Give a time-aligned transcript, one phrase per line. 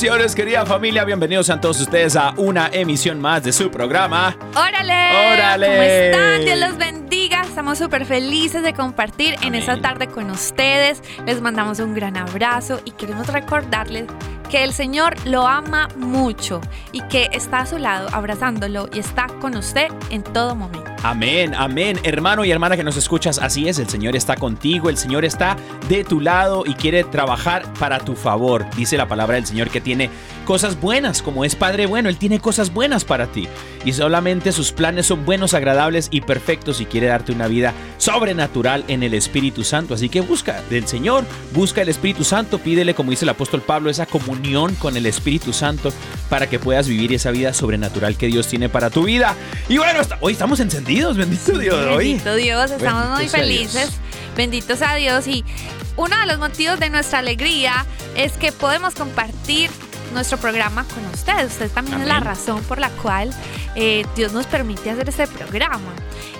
[0.00, 1.04] Bendiciones, querida familia.
[1.04, 4.34] Bienvenidos a todos ustedes a una emisión más de su programa.
[4.56, 5.66] órale, Órale.
[5.66, 6.40] ¿cómo están?
[6.40, 7.42] Dios los bendiga.
[7.42, 11.02] Estamos súper felices de compartir en esta tarde con ustedes.
[11.26, 14.06] Les mandamos un gran abrazo y queremos recordarles
[14.48, 19.26] que el Señor lo ama mucho y que está a su lado abrazándolo y está
[19.42, 20.89] con usted en todo momento.
[21.02, 21.98] Amén, amén.
[22.02, 25.56] Hermano y hermana que nos escuchas, así es, el Señor está contigo, el Señor está
[25.88, 28.66] de tu lado y quiere trabajar para tu favor.
[28.76, 30.10] Dice la palabra del Señor que tiene
[30.50, 33.46] cosas buenas, como es Padre bueno, Él tiene cosas buenas para ti.
[33.84, 38.82] Y solamente sus planes son buenos, agradables y perfectos y quiere darte una vida sobrenatural
[38.88, 39.94] en el Espíritu Santo.
[39.94, 43.90] Así que busca del Señor, busca el Espíritu Santo, pídele, como dice el apóstol Pablo,
[43.90, 45.92] esa comunión con el Espíritu Santo
[46.28, 49.36] para que puedas vivir esa vida sobrenatural que Dios tiene para tu vida.
[49.68, 51.96] Y bueno, hoy estamos encendidos, bendito Dios.
[51.96, 52.14] Hoy.
[52.14, 53.92] Bendito Dios, estamos muy felices.
[54.36, 55.28] Benditos a Dios.
[55.28, 55.44] Y
[55.96, 57.86] uno de los motivos de nuestra alegría
[58.16, 59.70] es que podemos compartir
[60.12, 61.52] nuestro programa con ustedes.
[61.52, 63.32] Usted también es la razón por la cual
[63.74, 65.92] eh, Dios nos permite hacer este programa.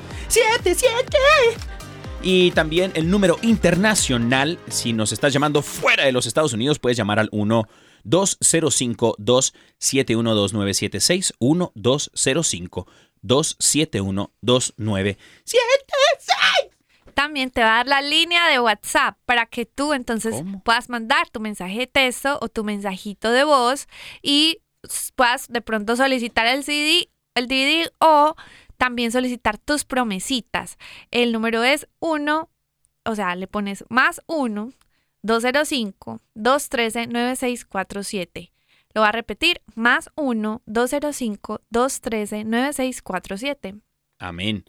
[2.21, 6.97] Y también el número internacional, si nos estás llamando fuera de los Estados Unidos, puedes
[6.97, 7.67] llamar al 1
[8.03, 12.87] 205 271 2976 1 205
[13.21, 16.14] 271 2976
[17.15, 20.61] También te va a dar la línea de WhatsApp para que tú entonces ¿Cómo?
[20.63, 23.87] puedas mandar tu mensaje de texto o tu mensajito de voz
[24.21, 24.61] y
[25.15, 28.35] puedas de pronto solicitar el CD, el DVD o
[28.77, 30.77] también solicitar tus promesitas.
[31.09, 32.49] El número es 1,
[33.05, 34.71] o sea, le pones más 1
[35.21, 38.51] 205 213 9647.
[38.93, 43.84] Lo va a repetir, más 1 205 213 9647.
[44.19, 44.65] Amén.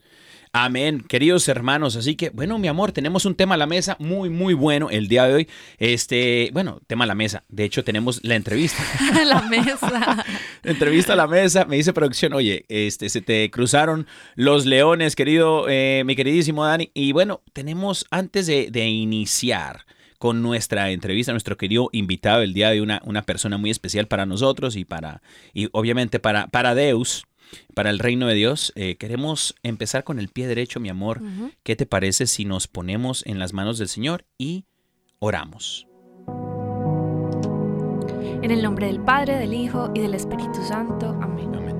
[0.51, 1.95] Amén, queridos hermanos.
[1.95, 5.07] Así que, bueno, mi amor, tenemos un tema a la mesa muy, muy bueno el
[5.07, 5.49] día de hoy.
[5.77, 7.43] Este, bueno, tema a la mesa.
[7.47, 8.83] De hecho, tenemos la entrevista.
[9.25, 10.25] la mesa.
[10.63, 15.67] Entrevista a la mesa, me dice producción, oye, este, se te cruzaron los leones, querido,
[15.69, 16.89] eh, mi queridísimo Dani.
[16.93, 19.85] Y bueno, tenemos, antes de, de iniciar
[20.17, 24.25] con nuestra entrevista, nuestro querido invitado el día de una, una persona muy especial para
[24.25, 25.21] nosotros y para,
[25.53, 27.27] y obviamente para, para Deus,
[27.73, 28.73] para el reino de Dios.
[28.75, 31.21] Eh, queremos empezar con el pie derecho, mi amor.
[31.63, 34.65] ¿Qué te parece si nos ponemos en las manos del Señor y
[35.19, 35.87] oramos?
[38.41, 41.17] En el nombre del Padre, del Hijo y del Espíritu Santo.
[41.21, 41.53] Amén.
[41.55, 41.77] Amén.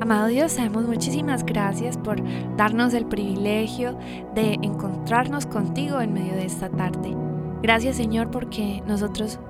[0.00, 2.22] Amado Dios, damos muchísimas gracias por
[2.56, 3.98] darnos el privilegio
[4.34, 7.14] de encontrarnos contigo en medio de esta tarde.
[7.62, 9.40] Gracias Señor porque nosotros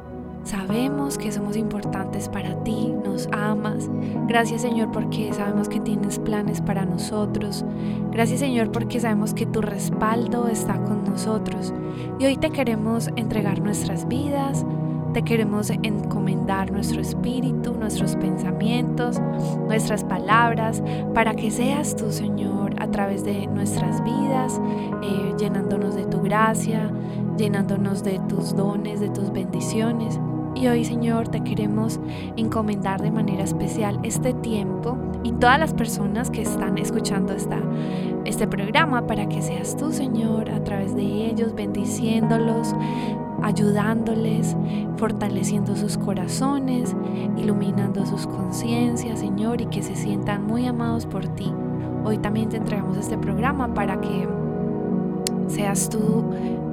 [0.44, 3.88] sabemos que somos importantes para ti, nos amas.
[4.26, 7.64] Gracias Señor porque sabemos que tienes planes para nosotros.
[8.11, 11.73] Gracias Señor porque sabemos que tu respaldo está con nosotros.
[12.19, 14.64] Y hoy te queremos entregar nuestras vidas,
[15.13, 19.21] te queremos encomendar nuestro espíritu, nuestros pensamientos,
[19.67, 20.83] nuestras palabras,
[21.15, 24.61] para que seas tú, Señor, a través de nuestras vidas,
[25.03, 26.91] eh, llenándonos de tu gracia,
[27.37, 30.21] llenándonos de tus dones, de tus bendiciones.
[30.55, 32.01] Y hoy, Señor, te queremos
[32.37, 37.61] encomendar de manera especial este tiempo y todas las personas que están escuchando esta,
[38.25, 42.75] este programa para que seas tú, Señor, a través de ellos, bendiciéndolos,
[43.43, 44.56] ayudándoles,
[44.96, 46.94] fortaleciendo sus corazones,
[47.37, 51.52] iluminando sus conciencias, Señor, y que se sientan muy amados por ti.
[52.05, 54.29] Hoy también te entregamos este programa para que
[55.49, 56.25] seas tú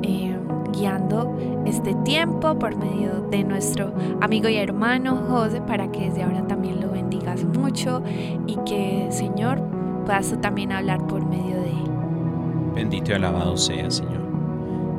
[0.04, 0.38] eh,
[0.72, 1.36] guiando
[1.66, 6.82] este tiempo por medio de nuestro amigo y hermano José, para que desde ahora también
[6.82, 8.02] lo bendigas mucho
[8.48, 9.62] y que, Señor,
[10.06, 11.92] puedas tú también hablar por medio de él.
[12.76, 14.15] Bendito y alabado sea, Señor.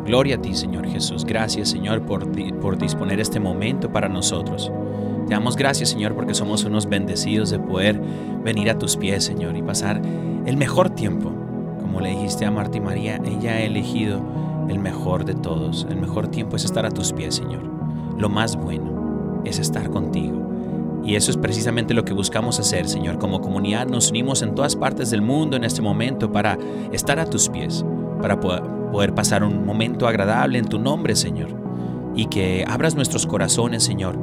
[0.07, 1.25] Gloria a ti, Señor Jesús.
[1.25, 2.31] Gracias, Señor, por,
[2.61, 4.71] por disponer este momento para nosotros.
[5.27, 8.01] Te damos gracias, Señor, porque somos unos bendecidos de poder
[8.45, 10.01] venir a tus pies, Señor, y pasar
[10.47, 11.33] el mejor tiempo.
[11.81, 14.23] Como le dijiste a Marta y María, ella ha elegido
[14.69, 15.87] el mejor de todos.
[15.91, 17.63] El mejor tiempo es estar a tus pies, Señor.
[18.17, 20.47] Lo más bueno es estar contigo.
[21.05, 23.19] Y eso es precisamente lo que buscamos hacer, Señor.
[23.19, 26.59] Como comunidad nos unimos en todas partes del mundo en este momento para
[26.93, 27.85] estar a tus pies,
[28.21, 28.39] para
[28.91, 31.49] poder pasar un momento agradable en tu nombre, Señor.
[32.15, 34.19] Y que abras nuestros corazones, Señor.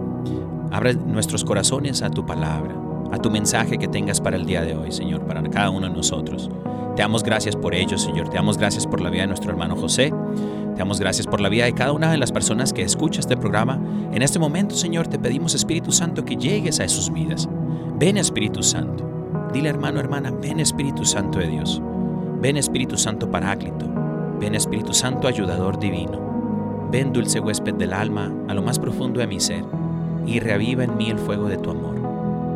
[0.71, 2.75] Abra nuestros corazones a tu palabra,
[3.11, 5.93] a tu mensaje que tengas para el día de hoy, Señor, para cada uno de
[5.93, 6.49] nosotros.
[6.95, 8.29] Te damos gracias por ello, Señor.
[8.29, 10.13] Te damos gracias por la vida de nuestro hermano José.
[10.73, 13.35] Te damos gracias por la vida de cada una de las personas que escucha este
[13.35, 13.79] programa.
[14.11, 17.49] En este momento, Señor, te pedimos, Espíritu Santo, que llegues a sus vidas.
[17.99, 19.09] Ven, Espíritu Santo.
[19.53, 21.81] Dile, hermano, hermana, ven, Espíritu Santo de Dios.
[22.41, 24.02] Ven, Espíritu Santo Paráclito.
[24.43, 26.19] Ven, Espíritu Santo Ayudador Divino.
[26.91, 29.63] Ven, dulce huésped del alma, a lo más profundo de mi ser,
[30.25, 31.95] y reaviva en mí el fuego de tu amor.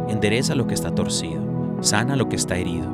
[0.10, 1.42] Endereza lo que está torcido,
[1.80, 2.88] sana lo que está herido.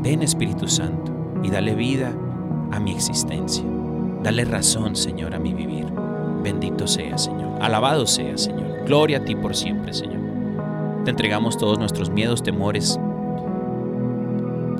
[0.00, 1.12] Ven, Espíritu Santo,
[1.42, 2.12] y dale vida
[2.70, 3.64] a mi existencia.
[4.22, 5.86] Dale razón, Señor, a mi vivir.
[6.44, 7.60] Bendito sea, Señor.
[7.60, 8.84] Alabado sea, Señor.
[8.86, 10.20] Gloria a ti por siempre, Señor.
[11.04, 12.96] Te entregamos todos nuestros miedos, temores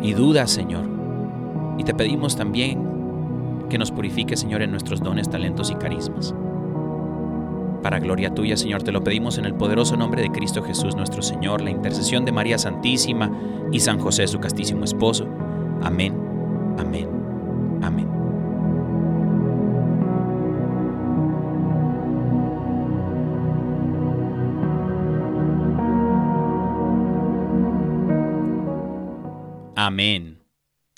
[0.04, 0.84] y dudas, Señor.
[1.78, 2.87] Y te pedimos también
[3.68, 6.34] que nos purifique, Señor, en nuestros dones, talentos y carismas.
[7.82, 11.22] Para gloria tuya, Señor, te lo pedimos en el poderoso nombre de Cristo Jesús nuestro
[11.22, 13.30] Señor, la intercesión de María Santísima
[13.72, 15.28] y San José, su castísimo esposo.
[15.82, 16.14] Amén,
[16.78, 17.08] amén,
[17.82, 18.08] amén.
[29.76, 30.37] Amén.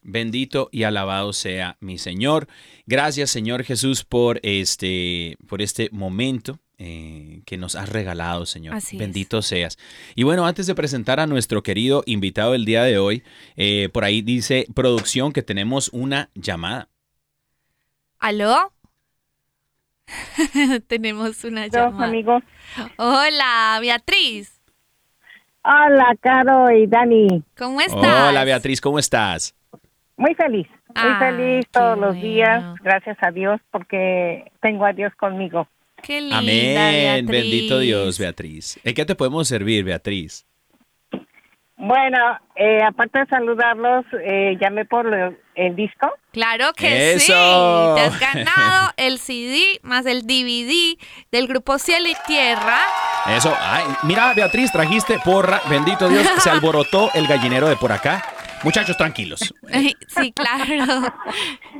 [0.02, 2.48] Bendito y alabado sea mi Señor.
[2.86, 8.74] Gracias, Señor Jesús, por este, por este momento eh, que nos has regalado, Señor.
[8.74, 9.00] Así es.
[9.00, 9.76] Bendito seas.
[10.14, 13.22] Y bueno, antes de presentar a nuestro querido invitado el día de hoy,
[13.56, 16.88] eh, por ahí dice producción que tenemos una llamada.
[18.18, 18.72] ¿Aló?
[20.86, 22.06] Tenemos una Dos llamada.
[22.06, 22.42] amigos.
[22.96, 24.60] Hola, Beatriz.
[25.62, 27.42] Hola, Caro y Dani.
[27.56, 28.28] ¿Cómo estás?
[28.30, 29.54] Hola, Beatriz, ¿cómo estás?
[30.20, 32.22] Muy feliz, muy Ah, feliz todos los bueno.
[32.22, 35.66] días, gracias a Dios, porque tengo a Dios conmigo.
[36.02, 37.24] Qué linda, Amén.
[37.26, 37.26] Beatriz.
[37.26, 38.78] Bendito Dios, Beatriz.
[38.84, 40.44] ¿En qué te podemos servir, Beatriz?
[41.76, 42.18] Bueno,
[42.56, 45.06] eh, aparte de saludarlos, eh, llamé por
[45.54, 46.12] el disco.
[46.32, 47.32] Claro que sí.
[47.32, 47.94] ¡Eso!
[47.96, 50.98] Te has ganado el CD más el DVD
[51.32, 52.78] del grupo Cielo y Tierra.
[53.34, 58.22] Eso, ay, mira, Beatriz, trajiste porra, bendito Dios, se alborotó el gallinero de por acá.
[58.64, 59.54] Muchachos, tranquilos.
[60.08, 61.12] Sí, claro.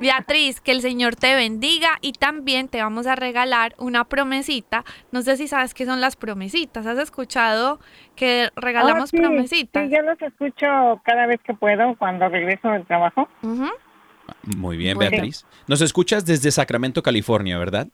[0.00, 4.84] Beatriz, que el Señor te bendiga y también te vamos a regalar una promesita.
[5.12, 6.86] No sé si sabes qué son las promesitas.
[6.86, 7.80] ¿Has escuchado
[8.16, 9.88] que regalamos Ah, sí, promesitas?
[9.88, 13.28] Sí, yo los escucho cada vez que puedo cuando regreso del trabajo.
[14.44, 14.96] Muy bien.
[14.96, 15.44] Beatriz.
[15.66, 17.88] Nos escuchas desde Sacramento, California, ¿verdad?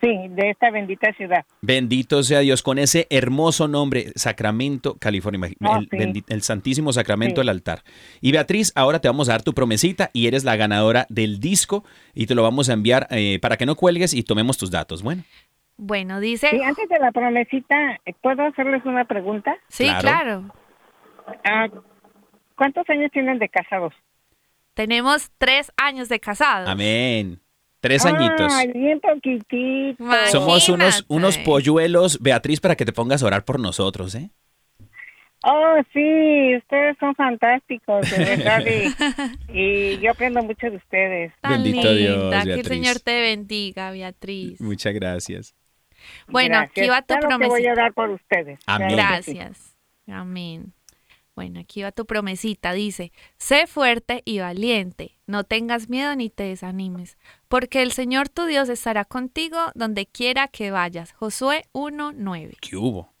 [0.00, 1.44] Sí, de esta bendita ciudad.
[1.62, 5.50] Bendito sea Dios con ese hermoso nombre, Sacramento, California.
[5.64, 5.96] Oh, el, sí.
[5.96, 7.40] bendi- el Santísimo Sacramento Sí.
[7.40, 7.82] del altar.
[8.20, 11.84] Y Beatriz, ahora te vamos a dar tu promesita y eres la ganadora del disco
[12.14, 15.02] y te lo vamos a enviar eh, para que no cuelgues y tomemos tus datos.
[15.02, 15.24] Bueno,
[15.76, 16.50] Bueno, dice...
[16.50, 19.56] Sí, antes de la promesita, ¿puedo hacerles una pregunta?
[19.68, 20.00] Sí, Claro.
[20.02, 20.54] claro.
[21.44, 21.68] Ah,
[22.56, 23.94] ¿Cuántos años tienen de casados?
[24.74, 26.68] Tenemos tres años de casados.
[26.68, 27.40] amén.
[27.80, 28.52] Tres añitos.
[28.52, 30.02] Ay, bien poquitito.
[30.02, 30.30] Imagínate.
[30.30, 34.30] Somos unos, unos polluelos, Beatriz, para que te pongas a orar por nosotros, ¿eh?
[35.42, 38.62] Oh, sí, ustedes son fantásticos, de verdad.
[39.48, 41.32] Y, y yo aprendo mucho de ustedes.
[41.40, 42.66] Tan Bendito Dios, Que el.
[42.66, 44.60] Señor te bendiga, Beatriz.
[44.60, 45.54] Muchas gracias.
[46.28, 47.72] Bueno, aquí va tu Claro que voy a promesita.
[47.72, 48.58] orar por ustedes.
[48.66, 48.90] Amén.
[48.90, 49.74] Gracias.
[50.06, 50.74] Amén.
[51.34, 52.74] Bueno, aquí va tu promesita.
[52.74, 55.16] Dice, sé fuerte y valiente.
[55.26, 57.16] No tengas miedo ni te desanimes,
[57.50, 61.12] porque el Señor tu Dios estará contigo donde quiera que vayas.
[61.12, 62.56] Josué 1.9.
[62.60, 63.12] ¿Qué hubo?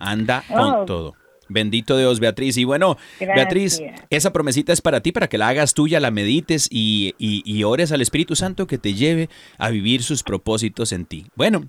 [0.00, 0.54] Anda Oh.
[0.54, 1.14] con todo.
[1.48, 2.58] Bendito Dios, Beatriz.
[2.58, 3.34] Y bueno, Gracias.
[3.36, 3.80] Beatriz,
[4.10, 7.64] esa promesita es para ti, para que la hagas tuya, la medites y, y- y
[7.64, 11.26] ores al Espíritu Santo que te lleve a vivir sus propósitos en ti.
[11.36, 11.68] Bueno,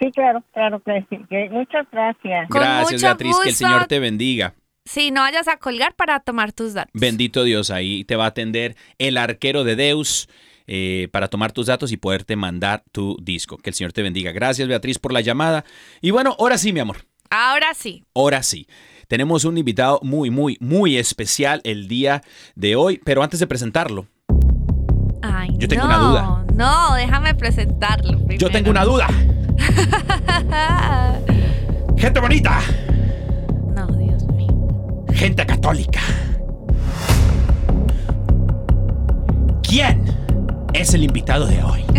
[0.00, 1.16] Sí, claro, claro que sí.
[1.50, 2.48] muchas gracias.
[2.48, 3.36] Con gracias, mucho Beatriz.
[3.44, 3.54] Que el.
[3.54, 4.54] Señor te bendiga.
[4.84, 6.90] Sí, no vayas a colgar para tomar tus datos.
[6.94, 10.28] Bendito Dios, ahí te va a atender el arquero de Deus
[10.66, 13.58] eh, para tomar tus datos y poderte mandar tu disco.
[13.58, 14.32] Que el Señor te bendiga.
[14.32, 15.64] Gracias, Beatriz, por la llamada.
[16.00, 17.06] Y bueno, ahora sí, mi amor.
[17.30, 18.04] Ahora sí.
[18.14, 18.66] Ahora sí.
[19.08, 22.22] Tenemos un invitado muy, muy, muy especial el día
[22.54, 24.06] de hoy, pero antes de presentarlo,
[25.22, 26.44] Ay, Yo tengo no, una duda.
[26.54, 28.18] No, déjame presentarlo.
[28.38, 29.08] yo tengo una duda.
[31.96, 32.60] Gente bonita,
[33.74, 35.06] no, Dios mío.
[35.14, 36.00] gente católica.
[39.62, 40.04] ¿Quién
[40.74, 41.84] es el invitado de hoy?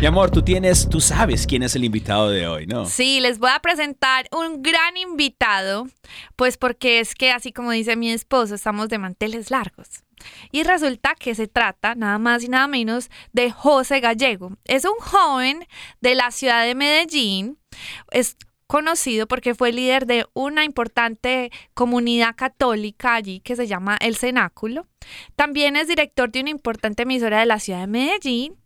[0.00, 2.86] Mi amor, tú tienes, tú sabes quién es el invitado de hoy, ¿no?
[2.86, 5.88] Sí, les voy a presentar un gran invitado,
[6.36, 10.04] pues porque es que así como dice mi esposo, estamos de manteles largos.
[10.52, 14.52] Y resulta que se trata nada más y nada menos de José Gallego.
[14.64, 15.66] Es un joven
[16.00, 17.58] de la ciudad de Medellín.
[18.10, 18.36] Es
[18.68, 24.86] conocido porque fue líder de una importante comunidad católica allí que se llama El Cenáculo.
[25.34, 28.56] También es director de una importante emisora de la ciudad de Medellín.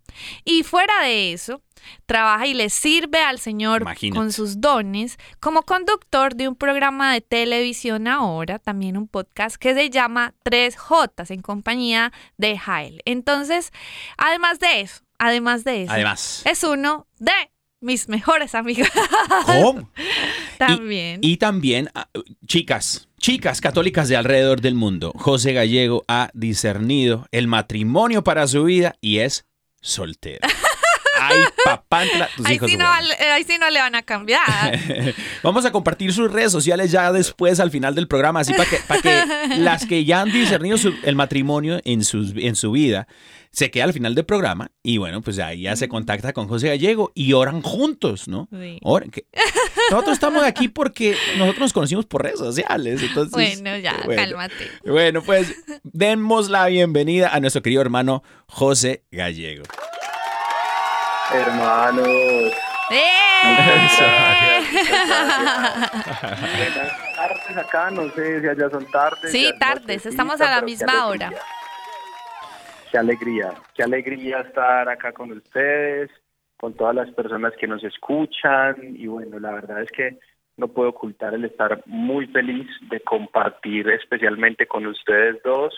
[0.44, 1.62] Y fuera de eso,
[2.04, 4.18] trabaja y le sirve al Señor Imagínate.
[4.18, 9.72] con sus dones como conductor de un programa de televisión ahora, también un podcast que
[9.72, 13.00] se llama 3J en compañía de Jael.
[13.04, 13.72] Entonces,
[14.18, 17.32] además de eso, además de eso, Además, es uno de
[17.82, 18.88] mis mejores amigos
[19.44, 19.90] ¿cómo?
[20.58, 21.20] también.
[21.22, 22.08] Y también, ah,
[22.46, 28.64] chicas, chicas católicas de alrededor del mundo, José Gallego ha discernido el matrimonio para su
[28.64, 29.46] vida y es
[29.80, 30.40] soltero.
[31.30, 34.78] Ay, papantla, tus Ahí hijos sí, no, ahí sí no le van a cambiar.
[35.42, 38.76] Vamos a compartir sus redes sociales ya después al final del programa, así para que,
[38.86, 39.22] para que
[39.58, 43.06] las que ya han discernido su- el matrimonio en, sus, en su vida
[43.50, 46.68] se queda al final del programa y bueno, pues ahí ya se contacta con José
[46.68, 48.48] Gallego y oran juntos, ¿no?
[48.50, 48.78] Sí.
[48.82, 49.26] Oran, que-
[49.90, 53.32] Nosotros estamos aquí porque nosotros nos conocimos por redes sociales, entonces...
[53.32, 54.22] bueno, ya, bueno.
[54.22, 54.70] cálmate.
[54.86, 59.64] Bueno, pues demos la bienvenida a nuestro querido hermano José Gallego.
[61.34, 62.52] Hermanos,
[62.90, 63.22] ¡Eh!
[66.42, 69.32] buenas tardes acá, no sé si allá son tardes.
[69.32, 71.32] Sí, tardes, estamos a la misma hora.
[72.90, 76.10] Qué alegría, qué alegría estar acá con ustedes,
[76.58, 80.18] con todas las personas que nos escuchan y bueno, la verdad es que
[80.58, 85.74] no puedo ocultar el estar muy feliz de compartir especialmente con ustedes dos.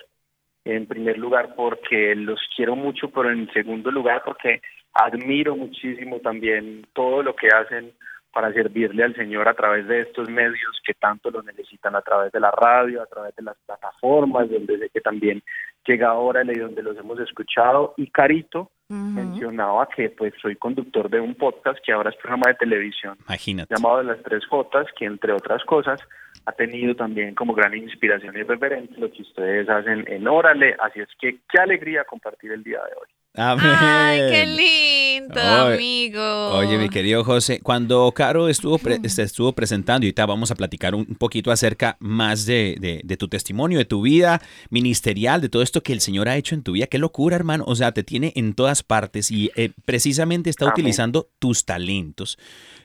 [0.64, 4.61] En primer lugar porque los quiero mucho, pero en segundo lugar porque
[4.94, 7.92] admiro muchísimo también todo lo que hacen
[8.32, 12.32] para servirle al Señor a través de estos medios que tanto lo necesitan, a través
[12.32, 15.42] de la radio, a través de las plataformas, donde sé que también
[15.86, 17.94] llega ahora y donde los hemos escuchado.
[17.96, 22.54] Y Carito mencionaba que pues soy conductor de un podcast que ahora es programa de
[22.54, 23.74] televisión Imagínate.
[23.74, 26.00] llamado Las Tres Jotas, que entre otras cosas
[26.44, 31.00] ha tenido también como gran inspiración y referente lo que ustedes hacen en Órale, así
[31.00, 33.08] es que qué alegría compartir el día de hoy.
[33.36, 33.66] Amén.
[33.66, 36.48] Ay, qué lindo, Oye, amigo.
[36.50, 40.54] Oye, mi querido José, cuando Caro estuvo, pre- este, estuvo presentando, y ahorita vamos a
[40.54, 45.40] platicar un un poquito acerca más de, de- de tu testimonio, de tu vida ministerial,
[45.40, 46.86] de todo esto que el Señor ha hecho en tu vida.
[46.86, 47.64] Qué locura, hermano.
[47.66, 50.74] O sea, te tiene en todas partes y eh, precisamente está Amén.
[50.74, 52.38] utilizando tus talentos,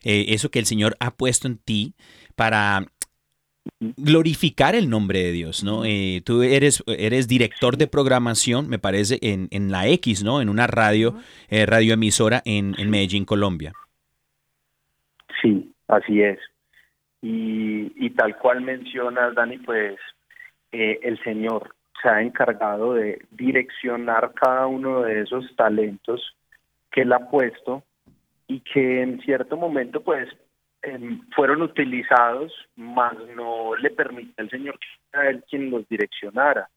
[0.03, 1.93] eh, eso que el Señor ha puesto en ti
[2.35, 2.87] para
[3.79, 5.85] glorificar el nombre de Dios, ¿no?
[5.85, 10.41] Eh, tú eres, eres director de programación, me parece, en, en la X, ¿no?
[10.41, 11.15] En una radio,
[11.49, 13.73] eh, radioemisora en, en Medellín, Colombia.
[15.41, 16.39] Sí, así es.
[17.21, 19.99] Y, y tal cual mencionas, Dani, pues
[20.71, 26.35] eh, el Señor se ha encargado de direccionar cada uno de esos talentos
[26.91, 27.83] que Él ha puesto
[28.47, 30.29] y que en cierto momento pues
[30.81, 34.77] em, fueron utilizados, mas no le permite al Señor
[35.11, 36.69] sea Él quien los direccionara.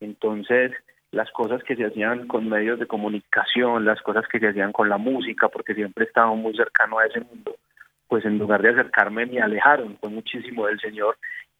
[0.00, 0.72] Entonces,
[1.12, 4.88] las cosas que se hacían con medios de comunicación, las cosas que se hacían con
[4.88, 7.56] la música, porque siempre estaba muy cercano a ese mundo,
[8.08, 11.16] pues en lugar de acercarme me alejaron, fue muchísimo del Señor.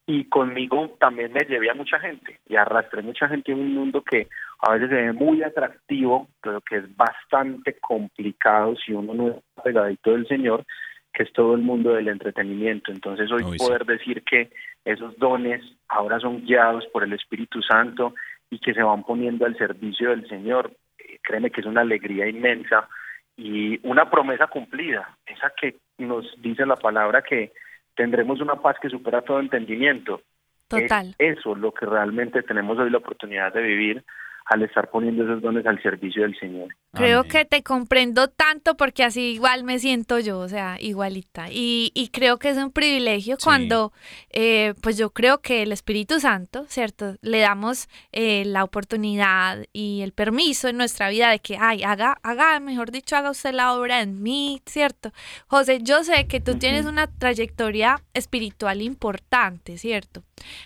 [0.07, 4.03] Y conmigo también me llevé a mucha gente y arrastré mucha gente en un mundo
[4.03, 4.29] que
[4.61, 9.37] a veces se ve muy atractivo, pero que es bastante complicado si uno no es
[9.63, 10.65] pegadito del Señor,
[11.13, 12.93] que es todo el mundo del entretenimiento.
[12.93, 13.59] Entonces hoy sí.
[13.59, 14.51] poder decir que
[14.85, 18.15] esos dones ahora son guiados por el Espíritu Santo
[18.51, 22.29] y que se van poniendo al servicio del Señor, eh, créeme que es una alegría
[22.29, 22.89] inmensa
[23.37, 27.53] y una promesa cumplida, esa que nos dice la palabra que
[27.95, 30.23] tendremos una paz que supera todo entendimiento.
[30.69, 31.15] Total.
[31.19, 34.05] Es eso lo que realmente tenemos hoy la oportunidad de vivir
[34.51, 36.75] al estar poniendo esos dones al servicio del Señor.
[36.93, 37.31] Creo Amén.
[37.31, 41.47] que te comprendo tanto porque así igual me siento yo, o sea, igualita.
[41.53, 43.45] Y, y creo que es un privilegio Sí.
[43.45, 43.93] cuando,
[44.31, 47.15] eh, pues yo creo que el Espíritu Santo, ¿cierto?
[47.23, 52.19] Le damos eh, la oportunidad y el permiso en nuestra vida de que, ay, haga,
[52.25, 55.13] haga, mejor dicho, haga usted la obra en mí, ¿cierto?
[55.47, 60.25] José, yo sé que tú tienes una trayectoria espiritual importante, ¿cierto?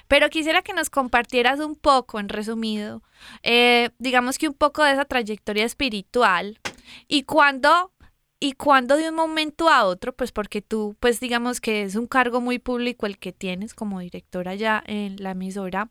[0.08, 3.02] Pero quisiera que nos compartieras un poco, en resumido,
[3.42, 6.58] eh, digamos que un poco de esa trayectoria espiritual
[7.08, 7.90] y cuando
[8.40, 12.06] y cuando de un momento a otro, pues porque tú, pues digamos que es un
[12.06, 15.88] cargo muy público el que tienes como directora ya en la emisora,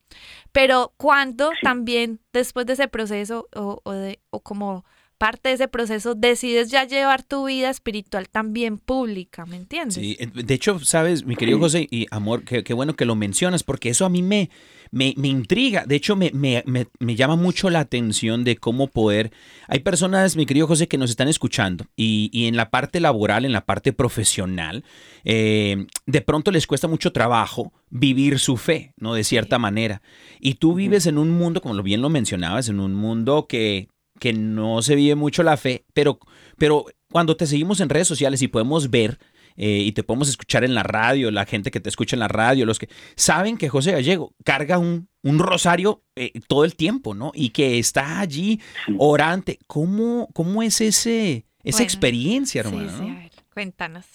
[0.51, 1.57] pero cuando Sí.
[1.63, 4.85] también después de ese proceso o, o de, o como
[5.23, 9.95] parte de ese proceso decides ya llevar tu vida espiritual también pública, ¿me entiendes?
[9.95, 13.87] Sí, de hecho, sabes, mi querido José y amor, qué, bueno que lo mencionas, porque
[13.87, 14.49] eso a mí me,
[14.91, 15.85] me, me intriga.
[15.85, 16.61] De hecho, me, me,
[16.99, 19.31] me, llama mucho la atención de cómo poder.
[19.69, 23.45] Hay personas, mi querido José, que nos están escuchando y, y en la parte laboral,
[23.45, 24.83] en la parte profesional,
[25.23, 29.13] eh, de pronto les cuesta mucho trabajo vivir su fe, ¿no?
[29.13, 30.01] De cierta manera.
[30.41, 33.87] Y tú vives en un mundo, como bien lo mencionabas, en un mundo que,
[34.19, 36.19] que no se vive mucho la fe, pero,
[36.57, 39.17] pero cuando te seguimos en redes sociales y podemos ver
[39.55, 42.27] eh, y te podemos escuchar en la radio, la gente que te escucha en la
[42.27, 47.13] radio, los que saben que José Gallego carga un, un rosario eh, todo el tiempo,
[47.13, 47.31] ¿no?
[47.35, 48.95] Y que está allí Sí.
[48.97, 49.59] orante.
[49.67, 52.89] ¿Cómo, cómo es ese, esa Bueno, experiencia, hermano?
[52.89, 53.11] sí, no?
[53.15, 54.05] a ver, cuéntanos.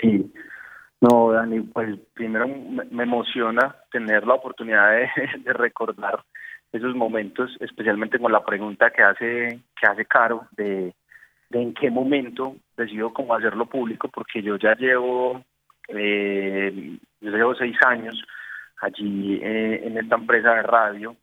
[0.00, 0.32] Sí,
[1.00, 5.08] no, Dani, pues primero me me emociona tener la oportunidad de,
[5.44, 6.24] de recordar
[6.72, 10.94] esos momentos, especialmente con la pregunta que hace que hace Caro de,
[11.50, 15.42] en qué momento decido cómo hacerlo público, porque yo ya llevo
[15.88, 18.22] eh, yo llevo seis años
[18.80, 21.16] allí eh, en esta empresa de radio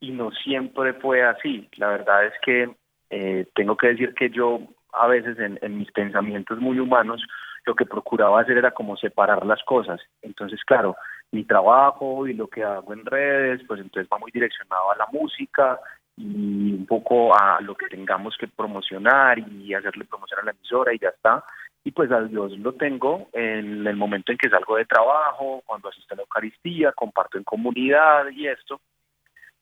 [0.00, 1.68] y no siempre fue así.
[1.76, 2.70] La verdad es que
[3.10, 4.60] eh, tengo que decir que yo
[4.92, 7.22] a veces en, en mis pensamientos muy humanos
[7.66, 10.00] lo que procuraba hacer era como separar las cosas.
[10.22, 10.96] Entonces, claro,
[11.30, 15.06] mi trabajo y lo que hago en redes, pues entonces va muy direccionado a la
[15.12, 15.78] música
[16.16, 20.92] y un poco a lo que tengamos que promocionar y hacerle promoción a la emisora
[20.92, 21.44] y ya está.
[21.84, 25.88] Y pues a Dios lo tengo en el momento en que salgo de trabajo, cuando
[25.88, 28.80] asisto a la Eucaristía, comparto en comunidad y esto.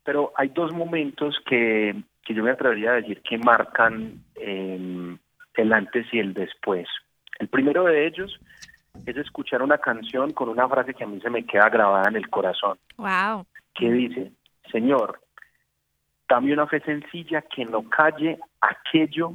[0.02, 5.16] Pero hay dos momentos que, que yo me atrevería a decir que marcan eh,
[5.54, 6.88] el antes y el después.
[7.38, 8.40] El primero de ellos
[9.04, 12.16] es escuchar una canción con una frase que a mí se me queda grabada en
[12.16, 13.46] el corazón, Wow.
[13.74, 14.32] que dice,
[14.70, 15.20] Señor,
[16.28, 19.34] dame una fe sencilla que no calle aquello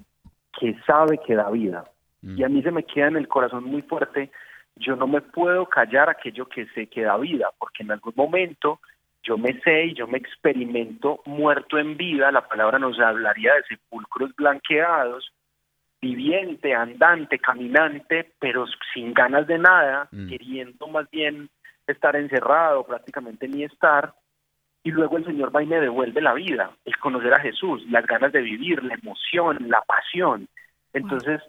[0.59, 1.85] que sabe que da vida.
[2.21, 2.37] Mm.
[2.37, 4.31] Y a mí se me queda en el corazón muy fuerte,
[4.75, 8.79] yo no me puedo callar aquello que sé que da vida, porque en algún momento
[9.23, 13.63] yo me sé y yo me experimento muerto en vida, la palabra nos hablaría de
[13.63, 15.31] sepulcros blanqueados,
[16.01, 20.29] viviente, andante, caminante, pero sin ganas de nada, Mm.
[20.29, 21.49] queriendo más bien
[21.87, 24.13] estar encerrado, prácticamente ni estar,
[24.83, 28.05] y luego el Señor va y me devuelve la vida, el conocer a Jesús, las
[28.07, 30.47] ganas de vivir, la emoción, la pasión.
[30.93, 31.39] Entonces,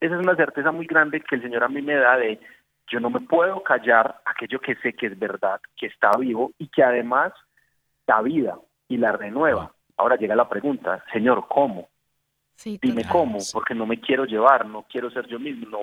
[0.00, 2.40] esa es una certeza muy grande que el Señor a mí me da de
[2.88, 6.66] yo no me puedo callar aquello que sé que es verdad, que está vivo y
[6.66, 7.32] que además
[8.06, 9.72] da vida y la renueva.
[9.96, 11.89] Ahora llega la pregunta, Señor, ¿cómo?
[12.60, 15.78] Sí, Dime cómo, porque no me quiero llevar, no quiero ser yo mismo, no,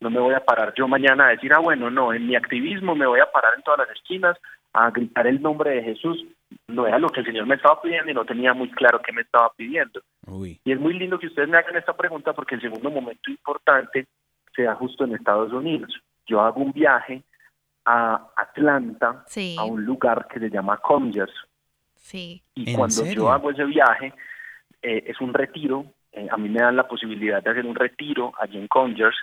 [0.00, 2.94] no me voy a parar yo mañana a decir, ah, bueno, no, en mi activismo
[2.94, 4.38] me voy a parar en todas las esquinas
[4.72, 6.24] a gritar el nombre de Jesús.
[6.68, 9.12] No era lo que el Señor me estaba pidiendo y no tenía muy claro qué
[9.12, 10.00] me estaba pidiendo.
[10.26, 10.58] Uy.
[10.64, 14.06] Y es muy lindo que ustedes me hagan esta pregunta porque el segundo momento importante
[14.56, 15.92] se da justo en Estados Unidos.
[16.26, 17.22] Yo hago un viaje
[17.84, 21.34] a Atlanta, Sí, a un lugar que se llama Conyers.
[21.94, 22.42] sí.
[22.54, 23.14] Y ¿En cuando serio?
[23.24, 24.14] yo hago ese viaje,
[24.80, 25.84] eh, es un retiro.
[26.12, 29.16] Eh, a mí me dan la posibilidad de hacer un retiro allí en Conyers.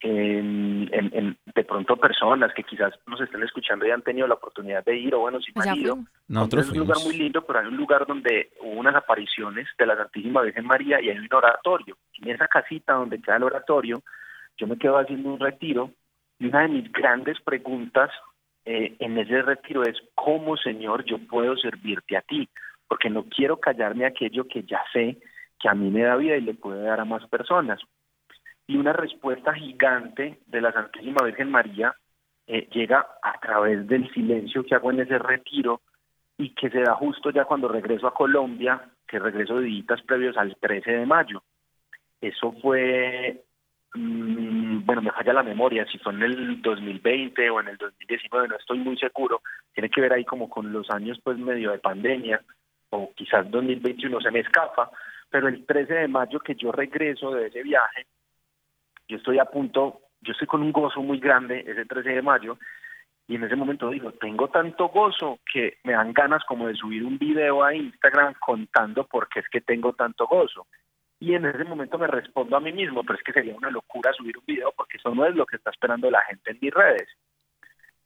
[0.00, 4.34] en- en- en- de pronto personas que quizás nos estén escuchando y han tenido la
[4.34, 5.94] oportunidad de ir, o bueno, si no han ido.
[6.28, 9.86] Nosotros es un lugar muy lindo, pero hay un lugar donde hubo unas apariciones de
[9.86, 11.96] la Santísima Virgen María y hay un oratorio.
[12.20, 14.02] En esa casita donde queda el oratorio,
[14.58, 15.90] yo me quedo haciendo un retiro
[16.38, 18.10] y una de mis grandes preguntas
[18.66, 22.48] eh, en ese retiro es, ¿cómo, Señor, yo puedo servirte a ti?
[22.86, 25.16] Porque no quiero callarme aquello que ya sé
[25.58, 27.80] que a mí me da vida y le puede dar a más personas.
[28.66, 31.94] Y una respuesta gigante de la Santísima Virgen María
[32.46, 35.82] eh, llega a través del silencio que hago en ese retiro
[36.38, 40.36] y que se da justo ya cuando regreso a Colombia, que regreso de días previos
[40.36, 41.42] al 13 de mayo.
[42.20, 43.44] Eso fue,
[43.94, 48.48] mm, bueno, me falla la memoria, si fue en el 2020 o en el 2019,
[48.48, 49.42] no estoy muy seguro.
[49.72, 52.40] Tiene que ver ahí como con los años pues medio de pandemia,
[52.90, 54.90] o quizás 2021 se me escapa,
[55.30, 58.06] pero el 13 de mayo que yo regreso de ese viaje,
[59.08, 62.58] yo estoy a punto, yo estoy con un gozo muy grande ese 13 de mayo,
[63.28, 67.04] y en ese momento digo, tengo tanto gozo que me dan ganas como de subir
[67.04, 70.68] un video a Instagram contando por qué es que tengo tanto gozo.
[71.18, 74.12] Y en ese momento me respondo a mí mismo, pero es que sería una locura
[74.12, 76.72] subir un video porque eso no es lo que está esperando la gente en mis
[76.72, 77.08] redes.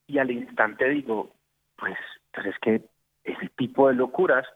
[0.07, 1.35] Y al instante digo,
[1.77, 1.99] pues,
[2.33, 2.83] pues es que
[3.25, 4.47] ese tipo de locuras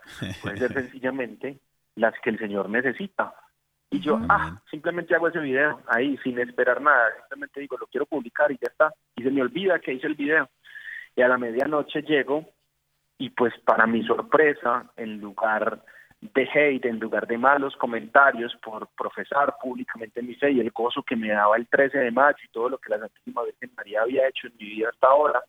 [0.41, 1.59] pueden ser sencillamente
[1.97, 3.35] las que el Señor necesita.
[3.91, 4.29] Y yo, Amén.
[4.31, 8.59] ah, simplemente hago ese video ahí sin esperar nada, simplemente digo, lo quiero publicar y
[8.61, 8.93] ya está.
[9.17, 10.49] Y se me olvida que hice el video.
[11.17, 12.45] Y a la medianoche llego
[13.19, 15.81] y pues para mi sorpresa, en lugar
[16.21, 21.03] de hate, en lugar de malos comentarios por profesar públicamente mi fe y el gozo
[21.03, 24.03] que me daba el 13 de mayo y todo lo que la Santísima Virgen María
[24.03, 25.43] había hecho en mi vida hasta ahora,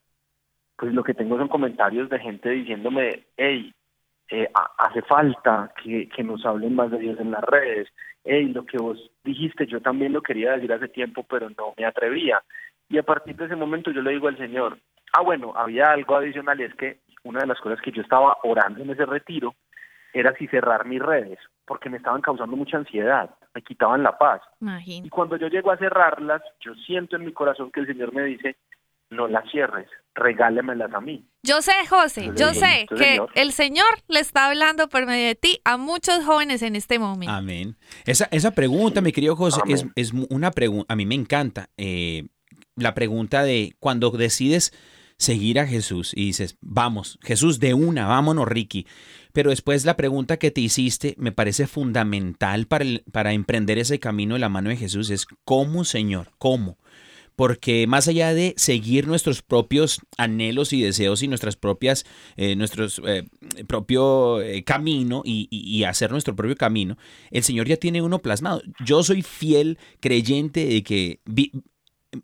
[0.75, 3.73] pues lo que tengo son comentarios de gente diciéndome, hey,
[4.29, 7.88] eh, ha- hace falta que, que nos hablen más de Dios en las redes.
[8.23, 11.85] Hey, lo que vos dijiste, yo también lo quería decir hace tiempo, pero no me
[11.85, 12.41] atrevía.
[12.89, 14.77] Y a partir de ese momento yo le digo al Señor,
[15.13, 18.38] ah, bueno, había algo adicional y es que una de las cosas que yo estaba
[18.43, 19.53] orando en ese retiro
[20.13, 24.41] era si cerrar mis redes, porque me estaban causando mucha ansiedad, me quitaban la paz.
[25.05, 28.23] Y cuando yo llego a cerrarlas, yo siento en mi corazón que el Señor me
[28.23, 28.55] dice,
[29.09, 31.28] no las cierres, regálemelas a mí.
[31.43, 33.30] Yo sé, José, yo sé que señor.
[33.36, 37.34] el Señor le está hablando por medio de ti a muchos jóvenes en este momento.
[37.34, 37.75] Amén.
[38.06, 41.69] Esa, esa pregunta, mi querido José, es, es una pregunta, a mí me encanta.
[41.78, 42.25] eh,
[42.78, 44.73] la pregunta de cuando decides
[45.17, 48.86] seguir a Jesús y dices, vamos, Jesús de una, vámonos, Ricky.
[49.32, 53.99] Pero después la pregunta que te hiciste me parece fundamental para, el- para emprender ese
[53.99, 56.32] camino de la mano de Jesús es, ¿cómo, Señor?
[56.38, 56.78] ¿Cómo?
[57.36, 62.06] Porque más allá de seguir nuestros propios anhelos y deseos y nuestras propias,
[62.38, 63.28] eh, nuestros eh,
[63.67, 66.98] propio eh, camino y, hacer nuestro propio camino,
[67.32, 68.62] el Señor ya tiene uno plasmado.
[68.84, 71.19] Yo soy fiel creyente de que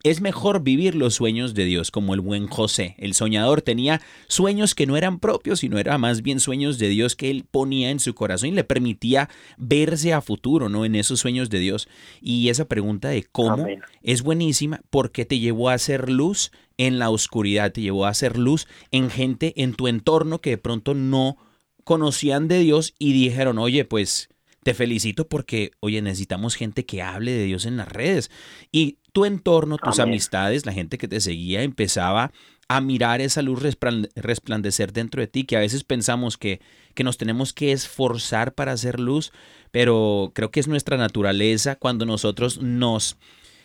[0.04, 2.95] es mejor vivir los sueños de Dios como el buen José.
[2.97, 7.15] El soñador tenía sueños que no eran propios, sino eran más bien sueños de Dios
[7.15, 10.86] que él ponía en su corazón y le permitía verse a futuro, ¿no?
[10.86, 11.88] En esos sueños de Dios.
[12.21, 13.82] Y esa pregunta de cómo Amén.
[14.01, 18.38] es buenísima porque te llevó a hacer luz en la oscuridad, te llevó a hacer
[18.38, 21.38] luz en gente en tu entorno que de pronto no
[21.84, 24.30] conocían de Dios y dijeron, oye, pues
[24.63, 28.30] te felicito porque, oye, necesitamos gente que hable de Dios en las redes.
[28.71, 30.13] Y tu entorno, tus Amén.
[30.13, 32.32] amistades, la gente que te seguía, empezaba
[32.67, 36.62] a mirar esa luz resplan- resplandecer dentro de ti, que a veces pensamos que,
[36.93, 39.34] que nos tenemos que esforzar para hacer luz,
[39.71, 43.17] pero creo que es nuestra naturaleza cuando nosotros nos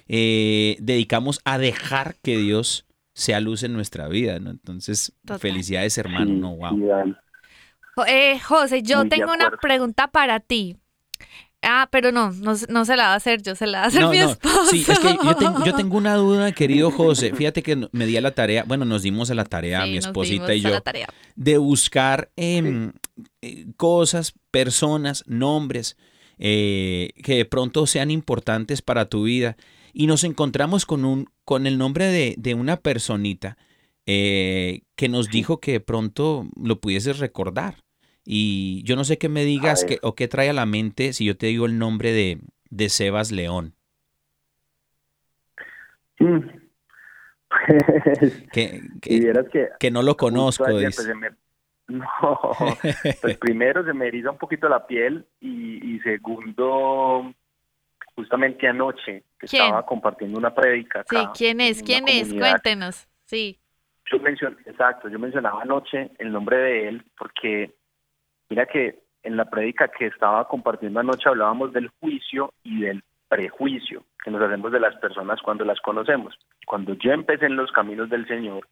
[0.09, 4.51] eh, dedicamos a dejar que Dios sea luz en nuestra vida, ¿no?
[4.51, 5.39] Entonces, Total.
[5.39, 7.17] felicidades, hermano, no, wow.
[8.07, 10.77] eh, José, yo Muy tengo una pregunta para ti.
[11.69, 13.85] Ah, pero no, no, se- no se la va a hacer yo, se la va
[13.85, 14.67] a hacer No, mi no, esposo.
[14.71, 17.33] sí, es que yo tengo, yo tengo una duda, querido José.
[17.35, 19.97] Fíjate que me di a la tarea, bueno, nos dimos a la tarea, Sí, mi
[19.99, 20.71] esposita y yo,
[21.35, 22.93] de buscar em,
[23.43, 25.97] eh, cosas, personas, nombres
[26.39, 29.57] eh, que de pronto sean importantes para tu vida.
[29.93, 33.57] Y nos encontramos con, un, con el nombre de, de una personita
[34.05, 37.83] eh, que nos dijo que de pronto lo pudieses recordar.
[38.29, 41.25] Y yo no sé qué me digas que, o qué trae a la mente si
[41.25, 43.75] yo te digo el nombre de, de Sebas León.
[46.19, 46.41] Mm.
[48.53, 50.65] Que, y que, vieras que que no lo conozco.
[50.67, 51.31] ayer, pues, me-
[51.89, 52.37] No,
[53.23, 57.33] pues primero se me eriza un poquito la piel y, y segundo,
[58.17, 59.63] justamente anoche que ¿Quién?
[59.63, 61.85] estaba compartiendo una prédica Sí, ¿quién es?
[61.85, 62.35] ¿Quién es?
[62.35, 63.07] Cuéntenos.
[63.27, 63.61] Sí.
[64.11, 67.73] Yo mencioné, exacto, yo mencionaba anoche el nombre de él porque
[68.49, 74.05] mira que en la prédica que estaba compartiendo anoche hablábamos del juicio y del prejuicio
[74.23, 76.39] que nos hacemos de las personas cuando las conocemos.
[76.67, 78.69] Cuando yo empecé en los caminos del Señor,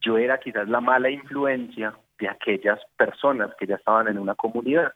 [0.00, 4.92] yo era quizás la mala influencia de aquellas personas que ya estaban en una comunidad